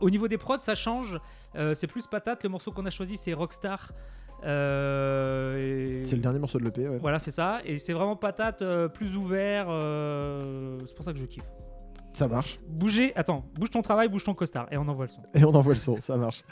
[0.00, 1.18] Au niveau des prods, ça change.
[1.56, 2.42] Euh, c'est plus patate.
[2.44, 3.90] Le morceau qu'on a choisi, c'est Rockstar.
[4.44, 6.88] Euh, et- C'est le dernier morceau de l'EP.
[6.88, 6.98] Ouais.
[7.00, 7.60] Voilà, c'est ça.
[7.64, 9.66] Et c'est vraiment patate, euh, plus ouvert.
[9.68, 11.44] euh, c'est pour ça que je kiffe.
[12.12, 12.58] Ça marche.
[12.68, 14.66] Bougez, attends, bouge ton travail, bouge ton costard.
[14.72, 15.22] Et on envoie le son.
[15.32, 16.42] Et on envoie le son, ça marche.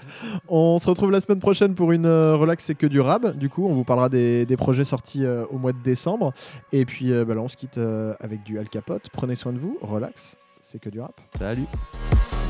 [0.48, 3.36] On se retrouve la semaine prochaine pour une euh, relax, c'est que du rap.
[3.36, 6.32] Du coup, on vous parlera des, des projets sortis euh, au mois de décembre.
[6.72, 9.08] Et puis, euh, bah là, on se quitte euh, avec du Al Capote.
[9.12, 11.20] Prenez soin de vous, relax, c'est que du rap.
[11.36, 11.66] Salut.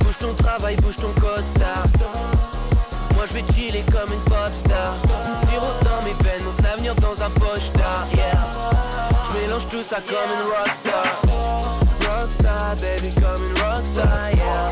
[0.09, 1.85] Bouge ton travail, bouge ton costard.
[3.15, 4.97] Moi je vais chiller comme une pop star.
[5.47, 8.07] Sirop dans mes veines, mon avenir dans un poche tard.
[8.15, 8.33] Yeah.
[9.27, 11.21] Je mélange tout ça comme une rockstar.
[12.09, 14.31] Rockstar, baby, comme une rockstar.
[14.33, 14.71] Yeah.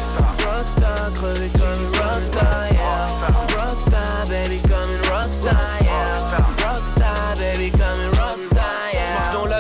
[0.48, 2.72] Rockstar, crevé comme une rockstar.
[2.72, 3.08] Yeah.
[3.58, 5.82] Rockstar, baby, comme une rockstar.
[5.82, 6.64] Yeah.
[6.64, 8.15] Rockstar, baby, comme une rockstar.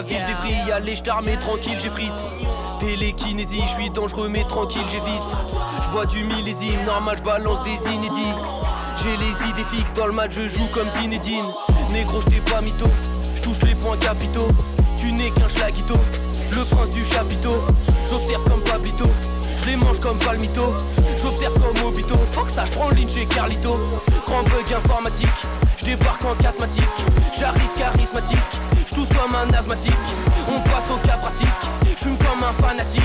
[0.06, 2.12] Ville des vrilles, allez j't'arme mais tranquille j'ai frite
[2.78, 5.22] Télékinésie, je suis dangereux mais tranquille j'évite.
[5.82, 8.34] Je bois du millésime, normal je balance des inédits.
[9.02, 11.46] J'ai les idées fixes dans le match, je joue comme Zinedine.
[11.90, 12.86] Négro j't'ai pas mytho,
[13.34, 14.48] je touche les points capitaux.
[14.98, 15.96] Tu n'es qu'un schlaguito,
[16.52, 17.62] le prince du chapiteau.
[18.10, 19.06] J'observe comme Pablito,
[19.58, 20.74] je les mange comme Palmito.
[21.22, 23.78] J'observe comme Obito, fuck ça, je prends ligne chez Carlito.
[24.26, 25.28] Grand bug informatique,
[25.78, 26.84] je débarque en 4 matic
[27.38, 28.38] J'arrive charismatique,
[28.86, 29.92] je tousse comme un asthmatique.
[30.48, 31.48] On passe au cas pratique,
[31.90, 33.02] je fume comme un fanatique.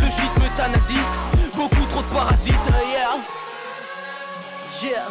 [0.00, 1.04] Le shit me thanasie,
[1.54, 2.54] beaucoup trop de parasites.
[2.92, 3.18] Yeah.
[4.80, 5.08] Yeah,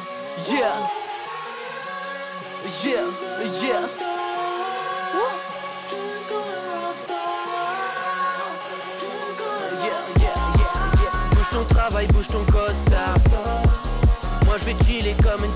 [0.50, 0.90] yeah.
[2.84, 3.08] Yeah,
[3.44, 3.88] yeah.
[9.84, 10.38] Yeah, yeah, yeah,
[11.02, 11.12] yeah.
[11.32, 13.18] Bouge ton travail, bouge ton costard.
[14.46, 15.56] Moi je vais chiller comme une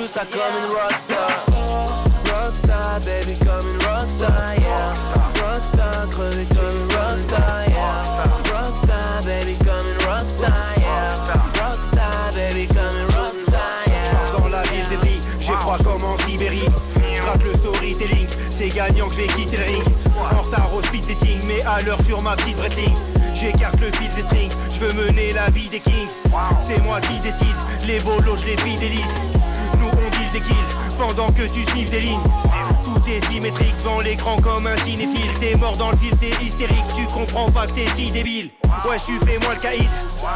[0.00, 1.44] Tout ça comme une rockstar.
[2.32, 4.56] Rockstar, baby, comme une rockstar.
[4.58, 4.94] Yeah.
[5.44, 7.68] Rockstar, crevé comme une rockstar.
[7.68, 8.08] Yeah.
[8.50, 10.72] Rockstar, baby, comme une rockstar.
[10.78, 11.16] Yeah.
[11.60, 13.60] Rockstar, baby, comme une rockstar.
[13.88, 14.38] Yeah.
[14.38, 16.64] Dans la ville des prix, j'ai froid comme en Sibérie.
[17.14, 19.84] Je gratte le storytelling, c'est gagnant que je vais quitter le ring.
[20.16, 22.96] En retard au speed dating, mais à l'heure sur ma petite Breitling.
[23.34, 26.08] J'écarte le fil des strings, je veux mener la vie des kings.
[26.62, 29.14] C'est moi qui décide, les bolos je les fidélise.
[29.78, 30.54] Nous on deal des kills,
[30.98, 32.20] pendant que tu sniffes des lignes.
[32.84, 35.32] Tout est symétrique devant l'écran comme un cinéphile.
[35.38, 38.50] T'es mort dans le fil, t'es hystérique, tu comprends pas que t'es si débile.
[38.88, 39.88] Wesh, tu fais moi le caïd,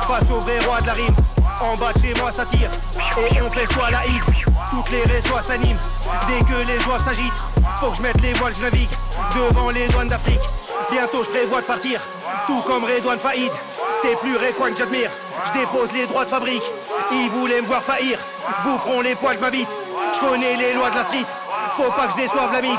[0.06, 1.14] face au vrai roi de la rime.
[1.60, 2.70] En bas de chez moi ça tire,
[3.18, 4.22] et on fait soit la hit.
[4.70, 5.78] Toutes les réseaux s'animent,
[6.26, 7.42] dès que les oies s'agitent.
[7.80, 8.88] Faut que je mette les voiles, je navigue
[9.34, 10.40] devant les douanes d'Afrique.
[10.90, 12.00] Bientôt je prévois de partir,
[12.46, 13.52] tout comme Redouane Faïd.
[14.04, 15.10] C'est plus Rayquan que j'admire.
[15.46, 16.62] Je dépose les droits de fabrique.
[17.10, 18.18] Ils voulaient me voir faillir.
[18.62, 19.68] Boufferont les poils que ma bite.
[20.14, 21.24] Je connais les lois de la street.
[21.74, 22.78] Faut pas que je déçoive la mif.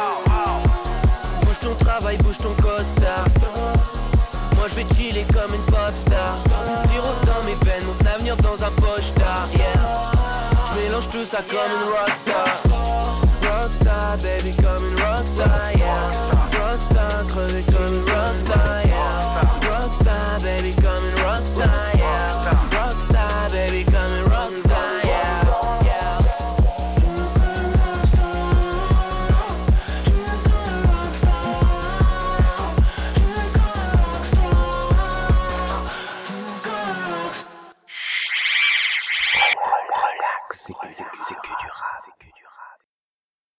[1.42, 3.26] Bouge ton travail, bouge ton costard.
[4.56, 6.38] Moi je vais chiller comme une pop star.
[7.26, 10.12] Dans mes veines, mon avenir dans un poche d'arrière.
[10.70, 12.62] Je mélange tout ça comme une rockstar.
[13.42, 15.75] Rockstar, baby, comme une rockstar.